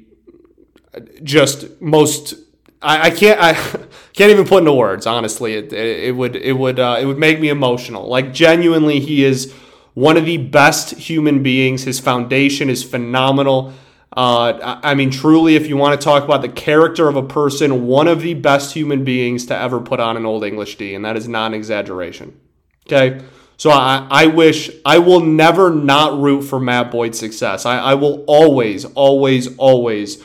just 1.23 1.79
most 1.79 2.33
I, 2.81 3.07
I 3.07 3.09
can't 3.09 3.39
I 3.39 3.53
can't 4.13 4.31
even 4.31 4.45
put 4.45 4.59
into 4.59 4.73
words. 4.73 5.05
Honestly, 5.05 5.53
it, 5.53 5.73
it, 5.73 6.15
would 6.15 6.35
it 6.35 6.53
would 6.53 6.79
uh, 6.79 6.97
it 6.99 7.05
would 7.05 7.17
make 7.17 7.39
me 7.39 7.49
emotional. 7.49 8.07
Like 8.07 8.33
genuinely, 8.33 8.99
he 8.99 9.23
is 9.23 9.53
one 9.93 10.17
of 10.17 10.25
the 10.25 10.37
best 10.37 10.91
human 10.91 11.41
beings. 11.41 11.83
His 11.83 11.99
foundation 11.99 12.69
is 12.69 12.83
phenomenal. 12.83 13.73
Uh, 14.15 14.79
I 14.83 14.95
mean, 14.95 15.11
truly, 15.11 15.55
if 15.55 15.67
you 15.67 15.77
want 15.77 15.99
to 15.99 16.03
talk 16.03 16.23
about 16.23 16.41
the 16.41 16.49
character 16.49 17.07
of 17.07 17.15
a 17.15 17.23
person, 17.23 17.85
one 17.85 18.07
of 18.07 18.21
the 18.21 18.33
best 18.33 18.73
human 18.73 19.03
beings 19.03 19.45
to 19.47 19.55
ever 19.55 19.79
put 19.79 19.99
on 19.99 20.17
an 20.17 20.25
Old 20.25 20.43
English 20.43 20.77
D, 20.77 20.95
and 20.95 21.05
that 21.05 21.15
is 21.15 21.27
not 21.27 21.47
an 21.47 21.53
exaggeration. 21.53 22.39
Okay? 22.87 23.23
So 23.57 23.71
I, 23.71 24.07
I 24.09 24.27
wish, 24.27 24.71
I 24.85 24.99
will 24.99 25.19
never 25.19 25.71
not 25.71 26.19
root 26.19 26.43
for 26.43 26.59
Matt 26.59 26.91
Boyd's 26.91 27.19
success. 27.19 27.65
I, 27.65 27.77
I 27.79 27.93
will 27.95 28.23
always, 28.25 28.85
always, 28.85 29.55
always 29.57 30.23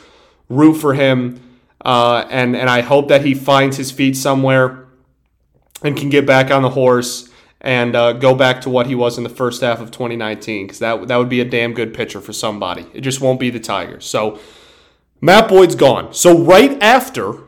root 0.49 0.75
for 0.75 0.93
him. 0.93 1.52
Uh, 1.83 2.25
and, 2.29 2.55
and 2.55 2.69
I 2.69 2.81
hope 2.81 3.09
that 3.09 3.25
he 3.25 3.33
finds 3.33 3.77
his 3.77 3.91
feet 3.91 4.15
somewhere 4.15 4.87
and 5.83 5.97
can 5.97 6.09
get 6.09 6.25
back 6.25 6.49
on 6.49 6.61
the 6.61 6.69
horse 6.69 7.29
and 7.59 7.95
uh, 7.95 8.13
go 8.13 8.35
back 8.35 8.61
to 8.61 8.69
what 8.69 8.87
he 8.87 8.95
was 8.95 9.17
in 9.17 9.23
the 9.23 9.29
first 9.29 9.61
half 9.61 9.79
of 9.79 9.91
2019 9.91 10.65
because 10.65 10.79
that, 10.79 11.07
that 11.07 11.17
would 11.17 11.29
be 11.29 11.39
a 11.39 11.45
damn 11.45 11.73
good 11.73 11.93
pitcher 11.93 12.21
for 12.21 12.33
somebody. 12.33 12.85
It 12.93 13.01
just 13.01 13.21
won't 13.21 13.39
be 13.39 13.49
the 13.49 13.59
Tigers. 13.59 14.05
So 14.05 14.39
Matt 15.21 15.47
Boyd's 15.47 15.75
gone. 15.75 16.13
So 16.13 16.37
right 16.37 16.81
after, 16.83 17.39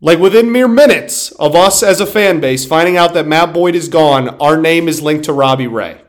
like 0.00 0.18
within 0.18 0.52
mere 0.52 0.68
minutes 0.68 1.32
of 1.32 1.56
us 1.56 1.82
as 1.82 2.00
a 2.00 2.06
fan 2.06 2.40
base 2.40 2.64
finding 2.64 2.96
out 2.96 3.14
that 3.14 3.26
Matt 3.26 3.52
Boyd 3.52 3.74
is 3.74 3.88
gone, 3.88 4.28
our 4.40 4.56
name 4.56 4.86
is 4.86 5.02
linked 5.02 5.24
to 5.24 5.32
Robbie 5.32 5.66
Ray. 5.66 6.00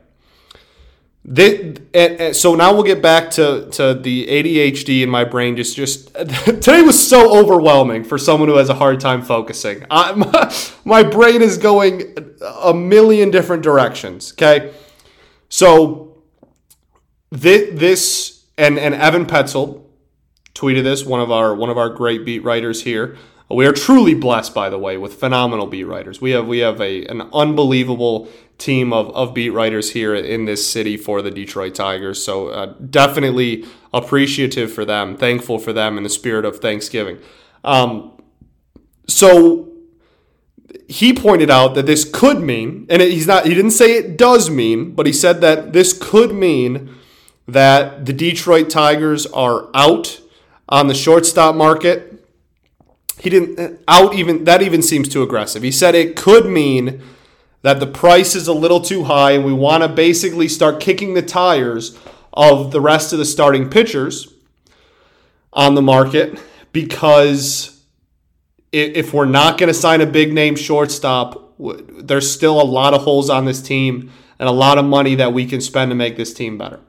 This, 1.27 2.39
so 2.39 2.53
now 2.53 2.71
we'll 2.71 2.83
get 2.83 3.01
back 3.01 3.31
to, 3.31 3.67
to 3.71 3.95
the 3.95 4.27
ADHD 4.27 5.01
in 5.01 5.09
my 5.09 5.23
brain. 5.23 5.55
Just 5.55 5.75
just 5.75 6.13
today 6.45 6.83
was 6.83 7.07
so 7.07 7.35
overwhelming 7.35 8.03
for 8.03 8.19
someone 8.19 8.47
who 8.47 8.57
has 8.57 8.69
a 8.69 8.75
hard 8.75 8.99
time 8.99 9.23
focusing. 9.23 9.83
I, 9.89 10.11
my, 10.15 10.55
my 10.85 11.01
brain 11.01 11.41
is 11.41 11.57
going 11.57 12.15
a 12.61 12.75
million 12.75 13.31
different 13.31 13.63
directions. 13.63 14.33
Okay, 14.33 14.71
so 15.49 16.21
this, 17.31 17.79
this 17.79 18.45
and 18.55 18.77
and 18.77 18.93
Evan 18.93 19.25
Petzold 19.25 19.83
tweeted 20.53 20.83
this. 20.83 21.03
One 21.03 21.21
of 21.21 21.31
our 21.31 21.55
one 21.55 21.71
of 21.71 21.77
our 21.79 21.89
great 21.89 22.23
beat 22.23 22.43
writers 22.43 22.83
here. 22.83 23.17
We 23.49 23.67
are 23.67 23.73
truly 23.73 24.15
blessed, 24.15 24.55
by 24.55 24.69
the 24.69 24.79
way, 24.79 24.97
with 24.97 25.13
phenomenal 25.13 25.67
beat 25.67 25.83
writers. 25.83 26.19
We 26.19 26.31
have 26.31 26.47
we 26.47 26.59
have 26.59 26.81
a 26.81 27.05
an 27.05 27.21
unbelievable 27.33 28.27
team 28.57 28.93
of, 28.93 29.13
of 29.15 29.33
beat 29.33 29.51
writers 29.51 29.91
here 29.91 30.15
in 30.15 30.45
this 30.45 30.67
city 30.69 30.97
for 30.97 31.21
the 31.21 31.29
Detroit 31.29 31.75
Tigers. 31.75 32.23
So 32.23 32.47
uh, 32.47 32.73
definitely 32.89 33.65
appreciative 33.93 34.71
for 34.71 34.85
them, 34.85 35.15
thankful 35.17 35.59
for 35.59 35.73
them 35.73 35.97
in 35.97 36.03
the 36.03 36.09
spirit 36.09 36.45
of 36.45 36.57
Thanksgiving. 36.57 37.19
Um, 37.63 38.13
so 39.07 39.71
he 40.87 41.13
pointed 41.13 41.49
out 41.49 41.75
that 41.75 41.85
this 41.85 42.09
could 42.09 42.39
mean, 42.39 42.85
and 42.89 43.01
he's 43.01 43.27
not, 43.27 43.45
he 43.45 43.53
didn't 43.53 43.71
say 43.71 43.97
it 43.97 44.17
does 44.17 44.49
mean, 44.49 44.93
but 44.93 45.05
he 45.05 45.13
said 45.13 45.41
that 45.41 45.73
this 45.73 45.93
could 45.93 46.33
mean 46.33 46.95
that 47.47 48.05
the 48.05 48.13
Detroit 48.13 48.69
Tigers 48.69 49.25
are 49.27 49.69
out 49.73 50.21
on 50.69 50.87
the 50.87 50.93
shortstop 50.93 51.55
market. 51.55 52.24
He 53.19 53.29
didn't 53.29 53.59
uh, 53.59 53.77
out 53.87 54.13
even 54.15 54.43
that 54.43 54.61
even 54.61 54.81
seems 54.81 55.07
too 55.09 55.23
aggressive. 55.23 55.63
He 55.63 55.71
said 55.71 55.95
it 55.95 56.15
could 56.15 56.45
mean 56.45 57.01
that 57.61 57.79
the 57.79 57.87
price 57.87 58.35
is 58.35 58.47
a 58.47 58.53
little 58.53 58.81
too 58.81 59.05
high 59.05 59.31
and 59.31 59.43
we 59.43 59.53
want 59.53 59.83
to 59.83 59.89
basically 59.89 60.47
start 60.47 60.79
kicking 60.79 61.13
the 61.13 61.21
tires 61.21 61.97
of 62.33 62.71
the 62.71 62.81
rest 62.81 63.13
of 63.13 63.19
the 63.19 63.25
starting 63.25 63.69
pitchers 63.69 64.31
on 65.51 65.73
the 65.73 65.81
market 65.81 66.39
because 66.71 67.83
if 68.71 69.13
we're 69.13 69.25
not 69.25 69.57
going 69.57 69.69
to 69.69 69.73
sign 69.73 70.01
a 70.01 70.05
big 70.05 70.33
name 70.33 70.55
shortstop, 70.55 71.55
there's 71.57 72.29
still 72.29 72.61
a 72.61 72.63
lot 72.63 72.93
of 72.93 73.01
holes 73.01 73.29
on 73.29 73.45
this 73.45 73.61
team 73.61 74.11
and 74.37 74.49
a 74.49 74.51
lot 74.51 74.77
of 74.77 74.83
money 74.83 75.15
that 75.15 75.33
we 75.33 75.45
can 75.45 75.61
spend 75.61 75.89
to 75.89 75.95
make 75.95 76.17
this 76.17 76.33
team 76.33 76.57
better. 76.57 76.81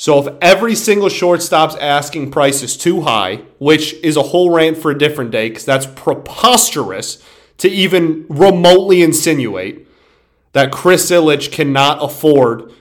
So 0.00 0.18
if 0.18 0.34
every 0.40 0.74
single 0.76 1.10
shortstop's 1.10 1.76
asking 1.76 2.30
price 2.30 2.62
is 2.62 2.74
too 2.74 3.02
high, 3.02 3.42
which 3.58 3.92
is 4.02 4.16
a 4.16 4.22
whole 4.22 4.48
rant 4.48 4.78
for 4.78 4.90
a 4.90 4.98
different 4.98 5.30
day 5.30 5.50
because 5.50 5.66
that's 5.66 5.84
preposterous 5.84 7.22
to 7.58 7.68
even 7.68 8.24
remotely 8.30 9.02
insinuate, 9.02 9.86
that 10.52 10.72
Chris 10.72 11.10
Ilitch 11.10 11.52
cannot 11.52 12.02
afford 12.02 12.72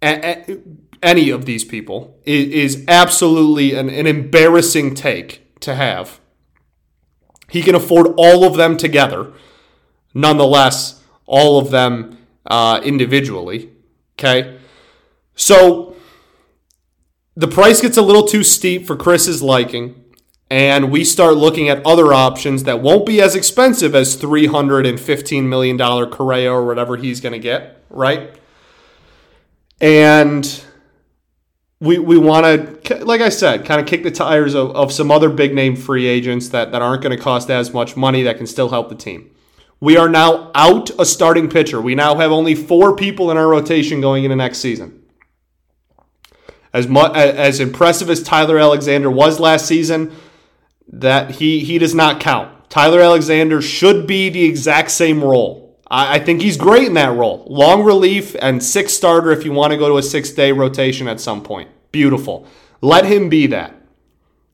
any 0.00 1.28
of 1.28 1.44
these 1.44 1.66
people 1.66 2.18
is 2.24 2.82
absolutely 2.88 3.74
an, 3.74 3.90
an 3.90 4.06
embarrassing 4.06 4.94
take 4.94 5.60
to 5.60 5.74
have. 5.74 6.18
He 7.50 7.60
can 7.60 7.74
afford 7.74 8.14
all 8.16 8.44
of 8.44 8.56
them 8.56 8.78
together, 8.78 9.34
nonetheless, 10.14 11.02
all 11.26 11.58
of 11.58 11.68
them 11.70 12.16
uh, 12.46 12.80
individually. 12.82 13.70
Okay? 14.14 14.58
So 15.34 15.94
the 17.38 17.46
price 17.46 17.80
gets 17.80 17.96
a 17.96 18.02
little 18.02 18.24
too 18.24 18.42
steep 18.42 18.84
for 18.84 18.96
Chris's 18.96 19.44
liking 19.44 20.04
and 20.50 20.90
we 20.90 21.04
start 21.04 21.36
looking 21.36 21.68
at 21.68 21.86
other 21.86 22.12
options 22.12 22.64
that 22.64 22.82
won't 22.82 23.06
be 23.06 23.20
as 23.20 23.36
expensive 23.36 23.94
as 23.94 24.16
$315 24.16 25.44
million 25.44 25.78
Correa 26.10 26.52
or 26.52 26.66
whatever 26.66 26.96
he's 26.96 27.20
going 27.20 27.34
to 27.34 27.38
get, 27.38 27.80
right? 27.90 28.34
And 29.80 30.64
we, 31.78 32.00
we 32.00 32.18
want 32.18 32.84
to, 32.84 33.04
like 33.04 33.20
I 33.20 33.28
said, 33.28 33.64
kind 33.64 33.80
of 33.80 33.86
kick 33.86 34.02
the 34.02 34.10
tires 34.10 34.54
of, 34.54 34.74
of 34.74 34.90
some 34.92 35.12
other 35.12 35.28
big 35.28 35.54
name 35.54 35.76
free 35.76 36.08
agents 36.08 36.48
that, 36.48 36.72
that 36.72 36.82
aren't 36.82 37.02
going 37.02 37.16
to 37.16 37.22
cost 37.22 37.50
as 37.50 37.72
much 37.72 37.96
money 37.96 38.24
that 38.24 38.36
can 38.36 38.48
still 38.48 38.70
help 38.70 38.88
the 38.88 38.96
team. 38.96 39.30
We 39.78 39.96
are 39.96 40.08
now 40.08 40.50
out 40.56 40.90
a 40.98 41.06
starting 41.06 41.48
pitcher. 41.48 41.80
We 41.80 41.94
now 41.94 42.16
have 42.16 42.32
only 42.32 42.56
four 42.56 42.96
people 42.96 43.30
in 43.30 43.36
our 43.36 43.46
rotation 43.46 44.00
going 44.00 44.24
into 44.24 44.34
next 44.34 44.58
season. 44.58 45.04
As, 46.78 46.86
much, 46.88 47.14
as 47.16 47.60
impressive 47.60 48.08
as 48.08 48.22
Tyler 48.22 48.58
Alexander 48.58 49.10
was 49.10 49.40
last 49.40 49.66
season, 49.66 50.12
that 50.90 51.32
he 51.32 51.60
he 51.64 51.78
does 51.78 51.94
not 51.94 52.20
count. 52.20 52.70
Tyler 52.70 53.00
Alexander 53.00 53.60
should 53.60 54.06
be 54.06 54.28
the 54.28 54.44
exact 54.44 54.90
same 54.90 55.22
role. 55.22 55.76
I, 55.90 56.16
I 56.16 56.18
think 56.18 56.40
he's 56.40 56.56
great 56.56 56.86
in 56.86 56.94
that 56.94 57.16
role. 57.16 57.44
Long 57.48 57.82
relief 57.82 58.36
and 58.40 58.62
six 58.62 58.92
starter 58.92 59.32
if 59.32 59.44
you 59.44 59.52
want 59.52 59.72
to 59.72 59.76
go 59.76 59.88
to 59.88 59.98
a 59.98 60.02
six 60.02 60.30
day 60.30 60.52
rotation 60.52 61.08
at 61.08 61.20
some 61.20 61.42
point. 61.42 61.68
Beautiful. 61.92 62.46
Let 62.80 63.04
him 63.04 63.28
be 63.28 63.48
that 63.48 63.74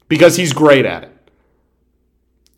because 0.09 0.37
he's 0.37 0.53
great 0.53 0.87
at 0.87 1.05
it. 1.05 1.31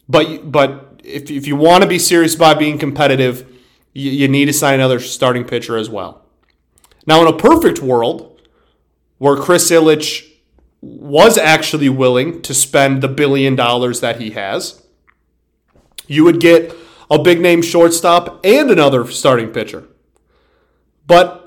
But 0.08 0.50
but 0.50 1.00
if, 1.02 1.30
if 1.30 1.46
you 1.46 1.56
want 1.56 1.82
to 1.82 1.88
be 1.88 1.98
serious 1.98 2.34
about 2.34 2.58
being 2.58 2.78
competitive, 2.78 3.50
you, 3.92 4.10
you 4.10 4.28
need 4.28 4.46
to 4.46 4.52
sign 4.52 4.74
another 4.74 5.00
starting 5.00 5.44
pitcher 5.44 5.76
as 5.76 5.90
well. 5.90 6.22
Now, 7.06 7.20
in 7.22 7.28
a 7.28 7.36
perfect 7.36 7.80
world 7.80 8.35
where 9.18 9.36
Chris 9.36 9.70
Ilitch 9.70 10.30
was 10.80 11.38
actually 11.38 11.88
willing 11.88 12.42
to 12.42 12.54
spend 12.54 13.02
the 13.02 13.08
billion 13.08 13.56
dollars 13.56 14.00
that 14.00 14.20
he 14.20 14.30
has, 14.30 14.82
you 16.06 16.24
would 16.24 16.40
get 16.40 16.74
a 17.10 17.18
big 17.18 17.40
name 17.40 17.62
shortstop 17.62 18.40
and 18.44 18.70
another 18.70 19.06
starting 19.10 19.50
pitcher. 19.50 19.88
But 21.06 21.42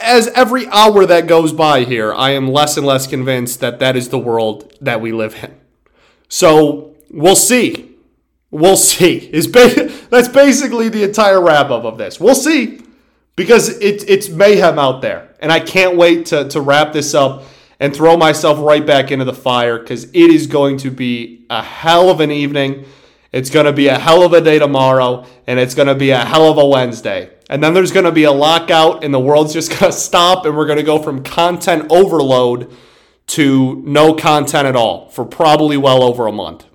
as 0.00 0.28
every 0.28 0.66
hour 0.68 1.06
that 1.06 1.26
goes 1.26 1.52
by 1.52 1.84
here, 1.84 2.12
I 2.12 2.30
am 2.30 2.50
less 2.50 2.76
and 2.76 2.86
less 2.86 3.06
convinced 3.06 3.60
that 3.60 3.78
that 3.78 3.96
is 3.96 4.08
the 4.08 4.18
world 4.18 4.72
that 4.80 5.00
we 5.00 5.12
live 5.12 5.42
in. 5.42 5.54
So 6.28 6.94
we'll 7.10 7.36
see. 7.36 7.96
We'll 8.50 8.76
see. 8.76 9.16
Is 9.32 9.46
ba- 9.46 9.88
that's 10.10 10.28
basically 10.28 10.88
the 10.88 11.04
entire 11.04 11.40
wrap 11.40 11.70
up 11.70 11.84
of 11.84 11.98
this. 11.98 12.20
We'll 12.20 12.34
see 12.34 12.83
because 13.36 13.68
it, 13.80 14.08
it's 14.08 14.28
mayhem 14.28 14.78
out 14.78 15.02
there, 15.02 15.34
and 15.40 15.50
I 15.50 15.60
can't 15.60 15.96
wait 15.96 16.26
to 16.26 16.48
to 16.48 16.60
wrap 16.60 16.92
this 16.92 17.14
up 17.14 17.44
and 17.80 17.94
throw 17.94 18.16
myself 18.16 18.58
right 18.60 18.86
back 18.86 19.10
into 19.10 19.24
the 19.24 19.34
fire 19.34 19.78
because 19.78 20.04
it 20.04 20.14
is 20.14 20.46
going 20.46 20.76
to 20.78 20.90
be 20.90 21.44
a 21.50 21.62
hell 21.62 22.10
of 22.10 22.20
an 22.20 22.30
evening. 22.30 22.86
It's 23.32 23.50
going 23.50 23.66
to 23.66 23.72
be 23.72 23.88
a 23.88 23.98
hell 23.98 24.22
of 24.22 24.32
a 24.32 24.40
day 24.40 24.58
tomorrow, 24.58 25.26
and 25.46 25.58
it's 25.58 25.74
going 25.74 25.88
to 25.88 25.94
be 25.94 26.10
a 26.10 26.24
hell 26.24 26.50
of 26.50 26.58
a 26.58 26.66
Wednesday. 26.66 27.30
And 27.50 27.62
then 27.62 27.74
there's 27.74 27.90
going 27.90 28.04
to 28.04 28.12
be 28.12 28.24
a 28.24 28.32
lockout, 28.32 29.02
and 29.02 29.12
the 29.12 29.20
world's 29.20 29.52
just 29.54 29.70
going 29.70 29.90
to 29.90 29.92
stop, 29.92 30.46
and 30.46 30.56
we're 30.56 30.66
going 30.66 30.78
to 30.78 30.84
go 30.84 31.02
from 31.02 31.22
content 31.24 31.90
overload 31.90 32.72
to 33.26 33.82
no 33.84 34.14
content 34.14 34.68
at 34.68 34.76
all 34.76 35.08
for 35.08 35.24
probably 35.24 35.76
well 35.76 36.02
over 36.02 36.26
a 36.26 36.32
month. 36.32 36.66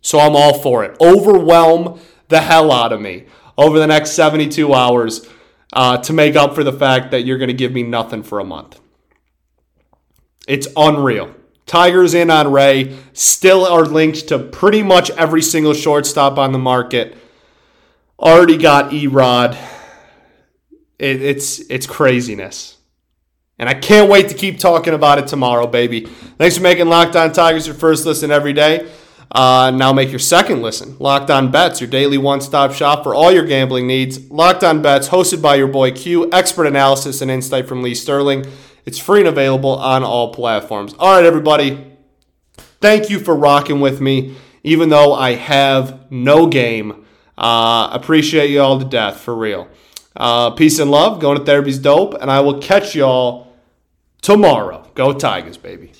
So 0.00 0.20
I'm 0.20 0.36
all 0.36 0.58
for 0.58 0.84
it. 0.84 0.96
Overwhelm 1.00 2.00
the 2.28 2.40
hell 2.40 2.72
out 2.72 2.92
of 2.92 3.00
me 3.00 3.26
over 3.56 3.78
the 3.78 3.86
next 3.86 4.12
72 4.12 4.72
hours 4.72 5.28
uh, 5.74 5.98
to 5.98 6.12
make 6.12 6.36
up 6.36 6.54
for 6.54 6.64
the 6.64 6.72
fact 6.72 7.10
that 7.10 7.26
you're 7.26 7.38
going 7.38 7.48
to 7.48 7.54
give 7.54 7.72
me 7.72 7.82
nothing 7.82 8.22
for 8.22 8.40
a 8.40 8.44
month. 8.44 8.80
It's 10.48 10.68
unreal. 10.76 11.34
Tigers 11.66 12.14
in 12.14 12.30
on 12.30 12.52
Ray 12.52 12.96
still 13.12 13.66
are 13.66 13.84
linked 13.84 14.28
to 14.28 14.38
pretty 14.38 14.82
much 14.82 15.10
every 15.10 15.42
single 15.42 15.74
shortstop 15.74 16.38
on 16.38 16.52
the 16.52 16.58
market. 16.58 17.16
Already 18.18 18.56
got 18.56 18.90
Erod 18.90 19.58
it, 20.98 21.22
it's 21.22 21.58
it's 21.70 21.86
craziness. 21.86 22.78
And 23.58 23.68
I 23.68 23.74
can't 23.74 24.10
wait 24.10 24.28
to 24.30 24.34
keep 24.34 24.58
talking 24.58 24.94
about 24.94 25.18
it 25.18 25.28
tomorrow, 25.28 25.66
baby. 25.66 26.06
Thanks 26.06 26.56
for 26.56 26.62
making 26.62 26.88
Locked 26.88 27.14
On 27.14 27.32
Tigers 27.32 27.66
your 27.66 27.76
first 27.76 28.04
listen 28.04 28.32
every 28.32 28.52
day. 28.52 28.90
Uh, 29.30 29.72
now 29.74 29.92
make 29.92 30.10
your 30.10 30.18
second 30.18 30.62
listen. 30.62 30.96
Locked 30.98 31.30
On 31.30 31.50
Bets, 31.50 31.80
your 31.80 31.90
daily 31.90 32.18
one 32.18 32.40
stop 32.40 32.72
shop 32.72 33.02
for 33.02 33.14
all 33.14 33.32
your 33.32 33.44
gambling 33.44 33.86
needs. 33.86 34.30
Locked 34.30 34.62
On 34.62 34.80
Bets, 34.80 35.08
hosted 35.08 35.42
by 35.42 35.56
your 35.56 35.68
boy 35.68 35.90
Q, 35.90 36.30
expert 36.32 36.66
analysis 36.66 37.20
and 37.20 37.30
insight 37.30 37.66
from 37.66 37.82
Lee 37.82 37.94
Sterling. 37.94 38.46
It's 38.86 38.98
free 38.98 39.20
and 39.20 39.28
available 39.28 39.76
on 39.76 40.04
all 40.04 40.32
platforms. 40.32 40.94
All 40.98 41.16
right, 41.16 41.24
everybody. 41.24 41.92
Thank 42.80 43.08
you 43.08 43.18
for 43.18 43.34
rocking 43.34 43.80
with 43.80 44.00
me, 44.00 44.36
even 44.62 44.90
though 44.90 45.14
I 45.14 45.34
have 45.34 46.10
no 46.10 46.46
game. 46.46 47.04
Uh, 47.36 47.88
appreciate 47.92 48.50
you 48.50 48.60
all 48.60 48.78
to 48.78 48.84
death, 48.84 49.20
for 49.20 49.34
real. 49.34 49.68
Uh, 50.16 50.50
peace 50.50 50.78
and 50.78 50.90
love. 50.90 51.20
Going 51.20 51.38
to 51.38 51.44
therapy's 51.44 51.78
dope. 51.78 52.14
And 52.20 52.30
I 52.30 52.40
will 52.40 52.60
catch 52.60 52.94
y'all 52.94 53.52
tomorrow. 54.22 54.88
Go 54.94 55.12
Tigers, 55.12 55.56
baby. 55.56 55.92